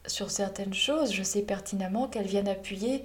sur 0.07 0.31
certaines 0.31 0.75
choses, 0.75 1.13
je 1.13 1.23
sais 1.23 1.43
pertinemment 1.43 2.09
qu'elles 2.09 2.27
viennent 2.27 2.49
appuyer 2.49 3.05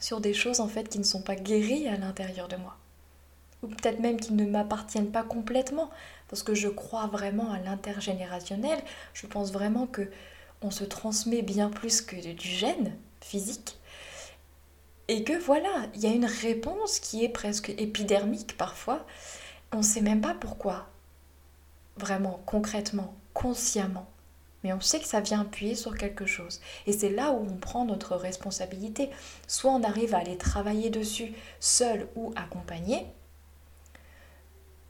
sur 0.00 0.20
des 0.20 0.34
choses 0.34 0.60
en 0.60 0.68
fait 0.68 0.88
qui 0.88 0.98
ne 0.98 1.04
sont 1.04 1.22
pas 1.22 1.36
guéries 1.36 1.88
à 1.88 1.96
l'intérieur 1.96 2.48
de 2.48 2.56
moi. 2.56 2.76
Ou 3.62 3.68
peut-être 3.68 4.00
même 4.00 4.18
qui 4.18 4.32
ne 4.32 4.44
m'appartiennent 4.44 5.12
pas 5.12 5.22
complètement, 5.22 5.90
parce 6.32 6.42
que 6.42 6.54
je 6.54 6.68
crois 6.68 7.08
vraiment 7.08 7.52
à 7.52 7.58
l'intergénérationnel. 7.58 8.78
Je 9.12 9.26
pense 9.26 9.52
vraiment 9.52 9.86
que 9.86 10.10
on 10.62 10.70
se 10.70 10.82
transmet 10.82 11.42
bien 11.42 11.68
plus 11.68 12.00
que 12.00 12.16
du 12.16 12.48
gène 12.48 12.96
physique. 13.20 13.76
Et 15.08 15.24
que 15.24 15.34
voilà, 15.34 15.88
il 15.94 16.00
y 16.00 16.06
a 16.06 16.14
une 16.14 16.24
réponse 16.24 17.00
qui 17.00 17.22
est 17.22 17.28
presque 17.28 17.68
épidermique 17.76 18.56
parfois. 18.56 19.04
On 19.72 19.78
ne 19.78 19.82
sait 19.82 20.00
même 20.00 20.22
pas 20.22 20.32
pourquoi. 20.32 20.88
Vraiment, 21.98 22.40
concrètement, 22.46 23.14
consciemment 23.34 24.06
mais 24.64 24.72
on 24.72 24.80
sait 24.80 25.00
que 25.00 25.08
ça 25.08 25.20
vient 25.20 25.40
appuyer 25.40 25.74
sur 25.74 25.98
quelque 25.98 26.24
chose. 26.24 26.60
Et 26.86 26.92
c'est 26.92 27.10
là 27.10 27.32
où 27.32 27.44
on 27.50 27.56
prend 27.56 27.84
notre 27.84 28.14
responsabilité. 28.14 29.10
Soit 29.48 29.72
on 29.72 29.82
arrive 29.82 30.14
à 30.14 30.18
aller 30.18 30.36
travailler 30.36 30.88
dessus 30.88 31.32
seul 31.58 32.06
ou 32.14 32.32
accompagné, 32.36 33.08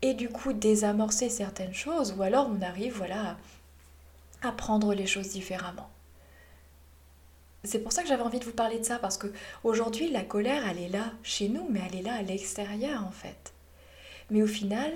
et 0.03 0.15
du 0.15 0.29
coup 0.29 0.53
désamorcer 0.53 1.29
certaines 1.29 1.75
choses, 1.75 2.15
ou 2.19 2.23
alors 2.23 2.51
on 2.51 2.63
arrive 2.63 2.97
voilà, 2.97 3.37
à 4.43 4.53
prendre 4.53 4.95
les 4.95 5.07
choses 5.07 5.29
différemment. 5.29 5.89
C'est 7.65 7.79
pour 7.79 7.93
ça 7.93 8.03
que 8.03 8.09
j'avais 8.09 8.23
envie 8.23 8.41
de 8.41 8.45
vous 8.45 8.53
parler 8.53 8.81
de 8.81 8.85
ça, 8.85 8.99
parce 8.99 9.17
que 9.17 9.33
aujourd'hui 9.63 10.11
la 10.11 10.23
colère, 10.23 10.69
elle 10.69 10.79
est 10.79 10.89
là 10.89 11.13
chez 11.23 11.49
nous, 11.49 11.67
mais 11.71 11.81
elle 11.87 12.01
est 12.01 12.03
là 12.03 12.15
à 12.15 12.23
l'extérieur 12.23 13.07
en 13.07 13.13
fait. 13.13 13.53
Mais 14.31 14.43
au 14.43 14.47
final, 14.49 14.93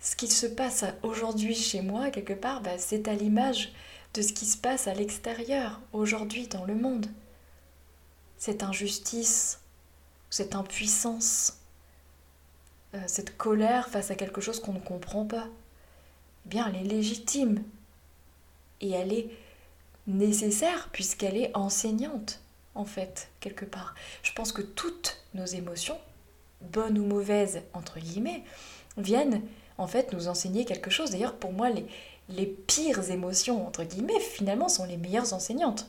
ce 0.00 0.14
qui 0.16 0.28
se 0.28 0.46
passe 0.46 0.84
aujourd'hui 1.02 1.54
chez 1.54 1.80
moi, 1.80 2.10
quelque 2.10 2.32
part, 2.32 2.60
bah, 2.60 2.78
c'est 2.78 3.08
à 3.08 3.14
l'image 3.14 3.72
de 4.14 4.22
ce 4.22 4.32
qui 4.32 4.46
se 4.46 4.56
passe 4.56 4.86
à 4.86 4.94
l'extérieur, 4.94 5.80
aujourd'hui, 5.92 6.48
dans 6.48 6.64
le 6.64 6.74
monde. 6.74 7.06
Cette 8.38 8.62
injustice, 8.62 9.60
cette 10.30 10.54
impuissance, 10.54 11.55
euh, 12.96 13.00
cette 13.06 13.36
colère 13.36 13.88
face 13.88 14.10
à 14.10 14.14
quelque 14.14 14.40
chose 14.40 14.60
qu'on 14.60 14.72
ne 14.72 14.80
comprend 14.80 15.24
pas, 15.24 15.46
eh 16.46 16.48
bien, 16.48 16.68
elle 16.68 16.86
est 16.86 16.88
légitime. 16.88 17.62
Et 18.80 18.90
elle 18.90 19.12
est 19.12 19.28
nécessaire 20.06 20.88
puisqu'elle 20.92 21.36
est 21.36 21.50
enseignante, 21.56 22.40
en 22.74 22.84
fait, 22.84 23.28
quelque 23.40 23.64
part. 23.64 23.94
Je 24.22 24.32
pense 24.32 24.52
que 24.52 24.62
toutes 24.62 25.22
nos 25.34 25.46
émotions, 25.46 25.98
bonnes 26.60 26.98
ou 26.98 27.06
mauvaises, 27.06 27.62
entre 27.72 27.98
guillemets, 27.98 28.42
viennent 28.96 29.42
en 29.78 29.86
fait 29.86 30.12
nous 30.12 30.28
enseigner 30.28 30.64
quelque 30.64 30.90
chose. 30.90 31.10
D'ailleurs, 31.10 31.36
pour 31.36 31.52
moi, 31.52 31.68
les, 32.28 32.46
pires 32.46 33.10
émotions, 33.10 33.66
entre 33.66 33.84
guillemets, 33.84 34.20
finalement, 34.20 34.68
sont 34.68 34.84
les 34.84 34.96
meilleures 34.96 35.32
enseignantes. 35.32 35.88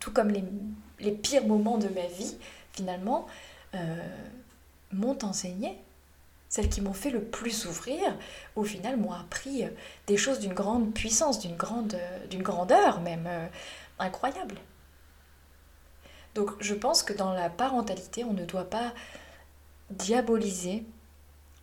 Tout 0.00 0.12
comme 0.12 0.30
les, 0.30 1.12
pires 1.12 1.46
moments 1.46 1.78
de 1.78 1.88
ma 1.88 2.06
vie, 2.06 2.36
finalement, 2.72 3.26
euh, 3.74 3.96
m'ont 4.92 5.18
enseigné. 5.22 5.78
Celles 6.48 6.70
qui 6.70 6.80
m'ont 6.80 6.94
fait 6.94 7.10
le 7.10 7.22
plus 7.22 7.50
souffrir, 7.50 8.00
au 8.56 8.64
final, 8.64 8.96
m'ont 8.96 9.12
appris 9.12 9.64
euh, 9.64 9.68
des 10.06 10.16
choses 10.16 10.40
d'une 10.40 10.54
grande 10.54 10.94
puissance, 10.94 11.40
d'une 11.40 11.56
grande, 11.56 11.94
euh, 11.94 12.26
d'une 12.28 12.42
grandeur 12.42 13.00
même 13.00 13.28
incroyable. 13.98 14.56
Donc 16.34 16.50
je 16.60 16.74
pense 16.74 17.02
que 17.02 17.12
dans 17.12 17.32
la 17.32 17.50
parentalité, 17.50 18.24
on 18.24 18.32
ne 18.32 18.44
doit 18.44 18.70
pas 18.70 18.94
diaboliser 19.90 20.84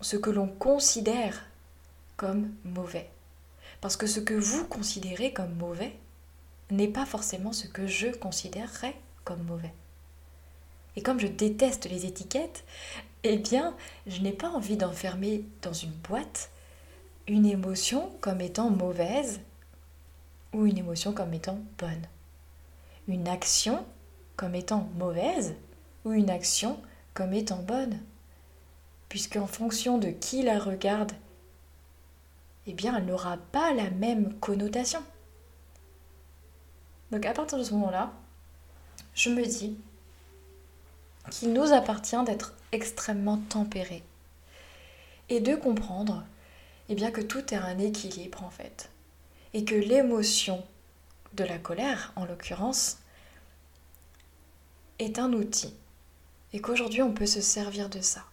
ce 0.02 0.18
que 0.18 0.30
l'on 0.30 0.48
considère 0.48 1.46
comme 2.18 2.54
mauvais. 2.64 3.10
Parce 3.82 3.98
que 3.98 4.08
ce 4.08 4.20
que 4.20 4.34
vous 4.34 4.66
considérez 4.66 5.34
comme 5.34 5.56
mauvais 5.56 5.96
n'est 6.72 6.88
pas 6.88 7.06
forcément 7.06 7.54
ce 7.54 7.68
que 7.68 7.88
je 7.88 8.08
considérerais 8.08 8.96
comme 9.24 9.44
mauvais. 9.44 9.74
Et 10.96 11.04
comme 11.04 11.20
je 11.20 11.28
déteste 11.28 11.90
les 11.90 12.06
étiquettes, 12.06 12.64
eh 13.24 13.38
bien, 13.38 13.76
je 14.08 14.22
n'ai 14.22 14.32
pas 14.32 14.50
envie 14.50 14.78
d'enfermer 14.78 15.46
dans 15.62 15.74
une 15.74 15.92
boîte 15.92 16.52
une 17.28 17.46
émotion 17.46 18.12
comme 18.22 18.42
étant 18.42 18.70
mauvaise 18.70 19.42
ou 20.54 20.66
une 20.66 20.78
émotion 20.78 21.12
comme 21.12 21.34
étant 21.34 21.60
bonne. 21.78 22.08
Une 23.08 23.28
action 23.28 23.86
comme 24.36 24.56
étant 24.56 24.90
mauvaise 24.98 25.56
ou 26.06 26.12
une 26.14 26.30
action 26.30 26.80
comme 27.14 27.34
étant 27.34 27.62
bonne. 27.64 28.00
Puisque 29.10 29.38
en 29.38 29.48
fonction 29.48 29.98
de 29.98 30.10
qui 30.10 30.44
la 30.44 30.60
regarde 30.60 31.14
eh 32.68 32.74
bien, 32.74 32.98
elle 32.98 33.06
n'aura 33.06 33.38
pas 33.52 33.74
la 33.74 33.90
même 33.92 34.34
connotation. 34.40 35.02
Donc 37.12 37.26
à 37.26 37.34
partir 37.34 37.58
de 37.58 37.64
ce 37.64 37.74
moment-là, 37.74 38.12
je 39.14 39.30
me 39.30 39.46
dis 39.46 39.78
qu'il 41.32 41.54
nous 41.54 41.74
appartient 41.74 42.22
d'être 42.26 42.54
extrêmement 42.72 43.38
tempérés 43.38 44.04
et 45.30 45.40
de 45.40 45.56
comprendre 45.56 46.24
eh 46.90 46.96
bien, 46.96 47.12
que 47.12 47.22
tout 47.22 47.54
est 47.54 47.58
un 47.58 47.80
équilibre 47.80 48.44
en 48.44 48.50
fait. 48.50 48.90
Et 49.54 49.64
que 49.64 49.76
l'émotion 49.76 50.64
de 51.34 51.44
la 51.44 51.58
colère, 51.58 52.14
en 52.16 52.26
l'occurrence, 52.26 52.98
est 55.00 55.18
un 55.20 55.34
outil. 55.34 55.74
Et 56.54 56.62
qu'aujourd'hui 56.62 57.02
on 57.02 57.14
peut 57.14 57.26
se 57.26 57.42
servir 57.42 57.90
de 57.90 58.02
ça. 58.02 58.24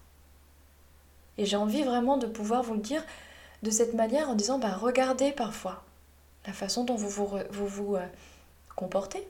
Et 1.38 1.46
j'ai 1.46 1.56
envie 1.56 1.82
vraiment 1.82 2.18
de 2.18 2.26
pouvoir 2.26 2.62
vous 2.62 2.74
le 2.74 2.80
dire 2.80 3.04
de 3.62 3.70
cette 3.70 3.94
manière 3.94 4.28
en 4.28 4.34
disant 4.34 4.58
bah, 4.58 4.74
regardez 4.74 5.32
parfois 5.32 5.82
la 6.46 6.52
façon 6.52 6.84
dont 6.84 6.96
vous 6.96 7.08
vous, 7.08 7.68
vous, 7.68 7.96
euh, 7.96 8.06
comportez 8.76 9.26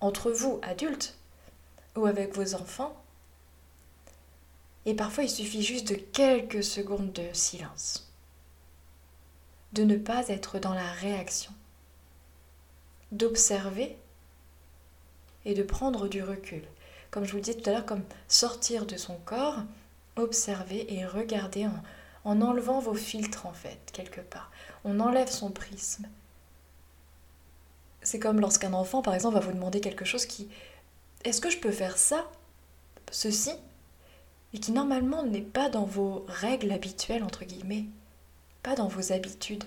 entre 0.00 0.30
vous, 0.30 0.58
adultes, 0.62 1.18
ou 1.96 2.06
avec 2.06 2.34
vos 2.34 2.54
enfants. 2.54 2.96
Et 4.86 4.94
parfois, 4.94 5.24
il 5.24 5.30
suffit 5.30 5.62
juste 5.62 5.88
de 5.88 5.94
quelques 5.94 6.64
secondes 6.64 7.12
de 7.12 7.28
silence. 7.32 8.10
De 9.72 9.84
ne 9.84 9.96
pas 9.96 10.28
être 10.28 10.58
dans 10.58 10.74
la 10.74 10.90
réaction. 10.92 11.52
D'observer 13.12 13.96
et 15.44 15.54
de 15.54 15.62
prendre 15.62 16.08
du 16.08 16.22
recul. 16.22 16.62
Comme 17.10 17.24
je 17.24 17.30
vous 17.32 17.38
le 17.38 17.42
disais 17.42 17.58
tout 17.58 17.68
à 17.68 17.72
l'heure, 17.72 17.86
comme 17.86 18.04
sortir 18.28 18.86
de 18.86 18.96
son 18.96 19.16
corps, 19.16 19.58
observer 20.16 20.92
et 20.94 21.06
regarder 21.06 21.66
en, 21.66 21.82
en 22.24 22.40
enlevant 22.40 22.80
vos 22.80 22.94
filtres 22.94 23.46
en 23.46 23.52
fait, 23.52 23.78
quelque 23.92 24.20
part. 24.20 24.50
On 24.84 25.00
enlève 25.00 25.30
son 25.30 25.50
prisme. 25.50 26.08
C'est 28.02 28.18
comme 28.18 28.40
lorsqu'un 28.40 28.72
enfant, 28.72 29.02
par 29.02 29.14
exemple, 29.14 29.34
va 29.34 29.40
vous 29.40 29.52
demander 29.52 29.80
quelque 29.80 30.04
chose 30.04 30.26
qui... 30.26 30.48
Est-ce 31.24 31.40
que 31.40 31.50
je 31.50 31.58
peux 31.58 31.72
faire 31.72 31.98
ça 31.98 32.30
Ceci 33.10 33.50
Et 34.54 34.58
qui 34.58 34.72
normalement 34.72 35.22
n'est 35.22 35.42
pas 35.42 35.68
dans 35.68 35.84
vos 35.84 36.24
règles 36.28 36.72
habituelles, 36.72 37.24
entre 37.24 37.44
guillemets. 37.44 37.84
Pas 38.62 38.74
dans 38.74 38.88
vos 38.88 39.12
habitudes. 39.12 39.64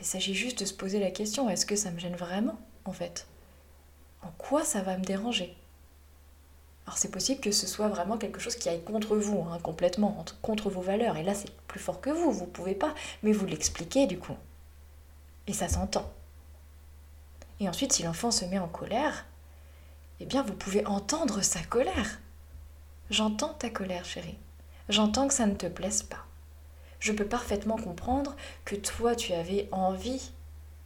Il 0.00 0.06
s'agit 0.06 0.34
juste 0.34 0.60
de 0.60 0.64
se 0.64 0.74
poser 0.74 1.00
la 1.00 1.10
question, 1.10 1.50
est-ce 1.50 1.66
que 1.66 1.74
ça 1.74 1.90
me 1.90 1.98
gêne 1.98 2.14
vraiment, 2.14 2.58
en 2.84 2.92
fait? 2.92 3.26
En 4.22 4.30
quoi 4.38 4.64
ça 4.64 4.80
va 4.80 4.96
me 4.96 5.04
déranger? 5.04 5.56
Alors 6.86 6.96
c'est 6.96 7.10
possible 7.10 7.40
que 7.40 7.50
ce 7.50 7.66
soit 7.66 7.88
vraiment 7.88 8.16
quelque 8.16 8.40
chose 8.40 8.56
qui 8.56 8.68
aille 8.68 8.82
contre 8.82 9.16
vous, 9.16 9.42
hein, 9.42 9.58
complètement, 9.62 10.24
contre 10.40 10.70
vos 10.70 10.80
valeurs. 10.80 11.16
Et 11.16 11.22
là, 11.22 11.34
c'est 11.34 11.50
plus 11.66 11.80
fort 11.80 12.00
que 12.00 12.10
vous, 12.10 12.30
vous 12.30 12.46
ne 12.46 12.50
pouvez 12.50 12.74
pas, 12.74 12.94
mais 13.22 13.32
vous 13.32 13.44
l'expliquez 13.44 14.06
du 14.06 14.18
coup. 14.18 14.36
Et 15.48 15.52
ça 15.52 15.68
s'entend. 15.68 16.10
Et 17.60 17.68
ensuite, 17.68 17.92
si 17.92 18.04
l'enfant 18.04 18.30
se 18.30 18.44
met 18.44 18.58
en 18.58 18.68
colère, 18.68 19.26
eh 20.20 20.26
bien, 20.26 20.42
vous 20.42 20.54
pouvez 20.54 20.84
entendre 20.86 21.42
sa 21.42 21.62
colère. 21.62 22.20
J'entends 23.10 23.54
ta 23.54 23.70
colère, 23.70 24.04
chérie. 24.04 24.38
J'entends 24.88 25.28
que 25.28 25.34
ça 25.34 25.46
ne 25.46 25.54
te 25.54 25.66
plaise 25.66 26.02
pas. 26.02 26.24
Je 27.00 27.12
peux 27.12 27.26
parfaitement 27.26 27.76
comprendre 27.76 28.36
que 28.64 28.74
toi, 28.74 29.14
tu 29.14 29.32
avais 29.32 29.68
envie 29.70 30.30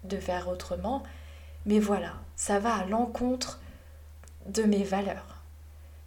de 0.05 0.19
faire 0.19 0.49
autrement, 0.49 1.03
mais 1.65 1.79
voilà, 1.79 2.15
ça 2.37 2.59
va 2.59 2.75
à 2.75 2.85
l'encontre 2.85 3.61
de 4.47 4.65
mes 4.65 4.83
valeurs 4.83 5.33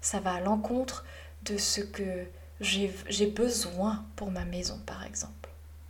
ça 0.06 0.20
va 0.20 0.36
à 0.36 0.40
l'encontre 0.40 1.04
de 1.44 1.58
ce 1.58 1.82
que 1.82 2.28
j'ai 2.62 3.28
besoin 3.28 4.06
pour 4.16 4.30
ma 4.30 4.46
maison, 4.46 4.80
par 4.86 5.04
exemple. 5.04 5.50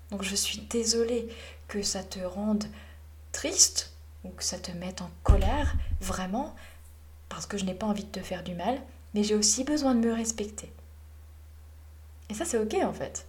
Donc 0.09 0.23
je 0.23 0.35
suis 0.35 0.59
désolée 0.59 1.27
que 1.67 1.81
ça 1.81 2.01
te 2.01 2.19
rende 2.19 2.63
triste 3.33 3.91
ou 4.23 4.29
que 4.29 4.43
ça 4.43 4.57
te 4.57 4.71
mette 4.71 5.01
en 5.01 5.11
colère, 5.23 5.75
vraiment, 5.99 6.55
parce 7.35 7.47
que 7.47 7.57
je 7.57 7.65
n'ai 7.65 7.73
pas 7.73 7.85
envie 7.85 8.05
de 8.05 8.11
te 8.11 8.21
faire 8.21 8.43
du 8.43 8.55
mal, 8.55 8.81
mais 9.13 9.21
j'ai 9.21 9.35
aussi 9.35 9.65
besoin 9.65 9.93
de 9.93 9.99
me 9.99 10.13
respecter. 10.13 10.71
Et 12.29 12.33
ça, 12.33 12.45
c'est 12.45 12.57
ok 12.57 12.75
en 12.81 12.93
fait. 12.93 13.27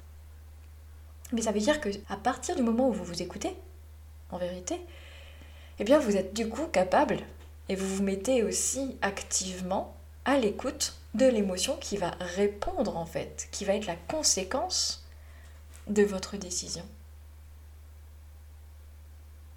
Mais 1.32 1.42
ça 1.42 1.50
veut 1.50 1.58
dire 1.58 1.80
que 1.80 1.88
à 2.08 2.16
partir 2.16 2.54
du 2.54 2.62
moment 2.62 2.88
où 2.88 2.92
vous 2.92 3.04
vous 3.04 3.20
écoutez, 3.20 3.56
en 4.30 4.38
vérité, 4.38 4.80
eh 5.80 5.84
bien 5.84 5.98
vous 5.98 6.16
êtes 6.16 6.34
du 6.34 6.48
coup 6.48 6.68
capable 6.68 7.18
Et 7.68 7.74
vous 7.74 7.96
vous 7.96 8.02
mettez 8.04 8.44
aussi 8.44 8.96
activement 9.02 9.96
à 10.24 10.38
l'écoute 10.38 10.96
de 11.14 11.26
l'émotion 11.26 11.76
qui 11.76 11.96
va 11.96 12.12
répondre 12.20 12.96
en 12.96 13.06
fait, 13.06 13.48
qui 13.50 13.64
va 13.64 13.74
être 13.74 13.86
la 13.86 13.96
conséquence 13.96 15.04
de 15.88 16.04
votre 16.04 16.36
décision. 16.36 16.84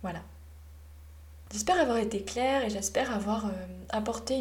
Voilà. 0.02 0.24
J'espère 1.52 1.80
avoir 1.80 1.98
été 1.98 2.22
claire 2.22 2.64
et 2.64 2.70
j'espère 2.70 3.12
avoir 3.12 3.48
euh, 3.48 3.50
apporté 3.90 4.40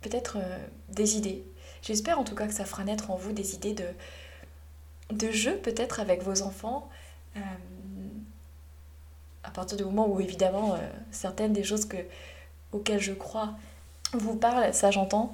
peut-être 0.00 0.36
euh, 0.38 0.58
des 0.88 1.16
idées. 1.16 1.44
J'espère 1.82 2.20
en 2.20 2.24
tout 2.24 2.36
cas 2.36 2.46
que 2.46 2.54
ça 2.54 2.64
fera 2.64 2.84
naître 2.84 3.10
en 3.10 3.16
vous 3.16 3.32
des 3.32 3.54
idées 3.54 3.74
de, 3.74 3.86
de 5.10 5.30
jeu 5.32 5.56
peut-être 5.56 5.98
avec 5.98 6.22
vos 6.22 6.42
enfants. 6.42 6.88
Euh, 7.36 7.40
à 9.42 9.50
partir 9.50 9.76
du 9.76 9.84
moment 9.84 10.08
où 10.08 10.20
évidemment 10.20 10.76
certaines 11.12 11.52
des 11.52 11.62
choses 11.62 11.84
que, 11.84 11.96
auxquelles 12.72 13.00
je 13.00 13.12
crois 13.12 13.54
vous 14.12 14.34
parlent, 14.34 14.74
ça 14.74 14.90
j'entends. 14.90 15.32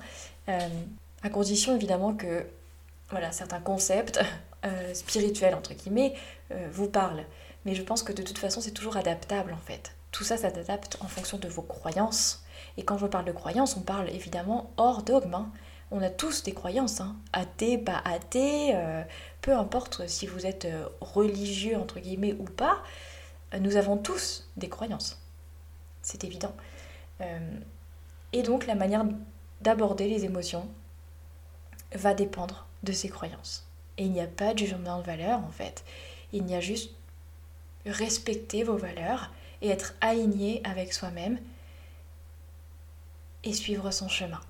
à 0.49 1.31
condition 1.31 1.75
évidemment 1.75 2.13
que 2.13 2.45
voilà, 3.09 3.33
certains 3.33 3.61
concepts 3.61 4.21
spirituels 4.93 5.55
entre 5.55 5.73
guillemets 5.73 6.15
vous 6.71 6.89
parlent. 6.89 7.25
Mais 7.65 7.75
je 7.75 7.83
pense 7.83 8.03
que 8.03 8.13
de 8.13 8.23
toute 8.23 8.37
façon 8.37 8.61
c'est 8.61 8.73
toujours 8.73 8.99
adaptable 8.99 9.55
en 9.55 9.65
fait 9.67 9.93
tout 10.13 10.25
ça, 10.25 10.37
ça 10.37 10.51
s'adapte 10.51 10.99
en 11.01 11.09
fonction 11.09 11.39
de 11.39 11.49
vos 11.49 11.63
croyances. 11.63 12.45
Et 12.77 12.85
quand 12.85 12.99
je 12.99 13.07
parle 13.07 13.25
de 13.25 13.33
croyances, 13.33 13.77
on 13.77 13.81
parle 13.81 14.11
évidemment 14.11 14.71
hors 14.77 15.03
dogme. 15.03 15.35
Hein. 15.35 15.51
On 15.91 16.03
a 16.03 16.11
tous 16.11 16.43
des 16.43 16.53
croyances, 16.53 17.01
hein. 17.01 17.17
athées, 17.33 17.79
pas 17.79 18.01
athées, 18.05 18.75
euh, 18.75 19.03
peu 19.41 19.57
importe 19.57 20.07
si 20.09 20.27
vous 20.27 20.47
êtes 20.47 20.67
euh, 20.67 20.87
religieux, 21.01 21.77
entre 21.77 21.99
guillemets, 21.99 22.35
ou 22.39 22.45
pas, 22.45 22.83
euh, 23.53 23.59
nous 23.59 23.77
avons 23.77 23.97
tous 23.97 24.49
des 24.57 24.69
croyances. 24.69 25.19
C'est 26.03 26.25
évident. 26.25 26.55
et 28.33 28.43
donc 28.43 28.67
la 28.67 28.75
manière 28.75 29.05
d'aborder 29.61 30.09
les 30.09 30.25
émotions 30.25 30.69
va 31.95 32.13
dépendre 32.13 32.67
de 32.83 32.91
ces 32.91 33.09
croyances. 33.09 33.69
Et 33.99 34.05
il 34.05 34.11
n'y 34.11 34.21
a 34.21 34.27
pas 34.27 34.53
de 34.53 34.59
jugement 34.59 34.99
de 34.99 35.05
valeur, 35.05 35.39
en 35.39 35.51
fait. 35.53 35.85
Il 36.33 36.45
n'y 36.45 36.57
a 36.57 36.61
juste 36.61 36.91
respecter 37.87 38.65
vos 38.65 38.77
valeurs 38.77 39.31
et 39.63 39.71
être 39.71 39.95
aligné 40.03 40.61
avec 40.65 40.93
soi-même 40.93 41.39
et 43.45 43.55
suivre 43.55 43.91
son 43.91 44.09
chemin. 44.09 44.41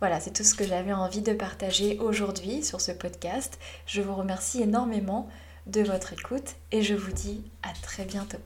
Voilà, 0.00 0.18
c'est 0.18 0.32
tout 0.32 0.44
ce 0.44 0.54
que 0.54 0.66
j'avais 0.66 0.94
envie 0.94 1.20
de 1.20 1.34
partager 1.34 1.98
aujourd'hui 1.98 2.64
sur 2.64 2.80
ce 2.80 2.90
podcast. 2.90 3.58
Je 3.86 4.00
vous 4.00 4.14
remercie 4.14 4.62
énormément 4.62 5.28
de 5.66 5.82
votre 5.82 6.14
écoute 6.14 6.56
et 6.72 6.82
je 6.82 6.94
vous 6.94 7.12
dis 7.12 7.44
à 7.62 7.72
très 7.82 8.06
bientôt. 8.06 8.40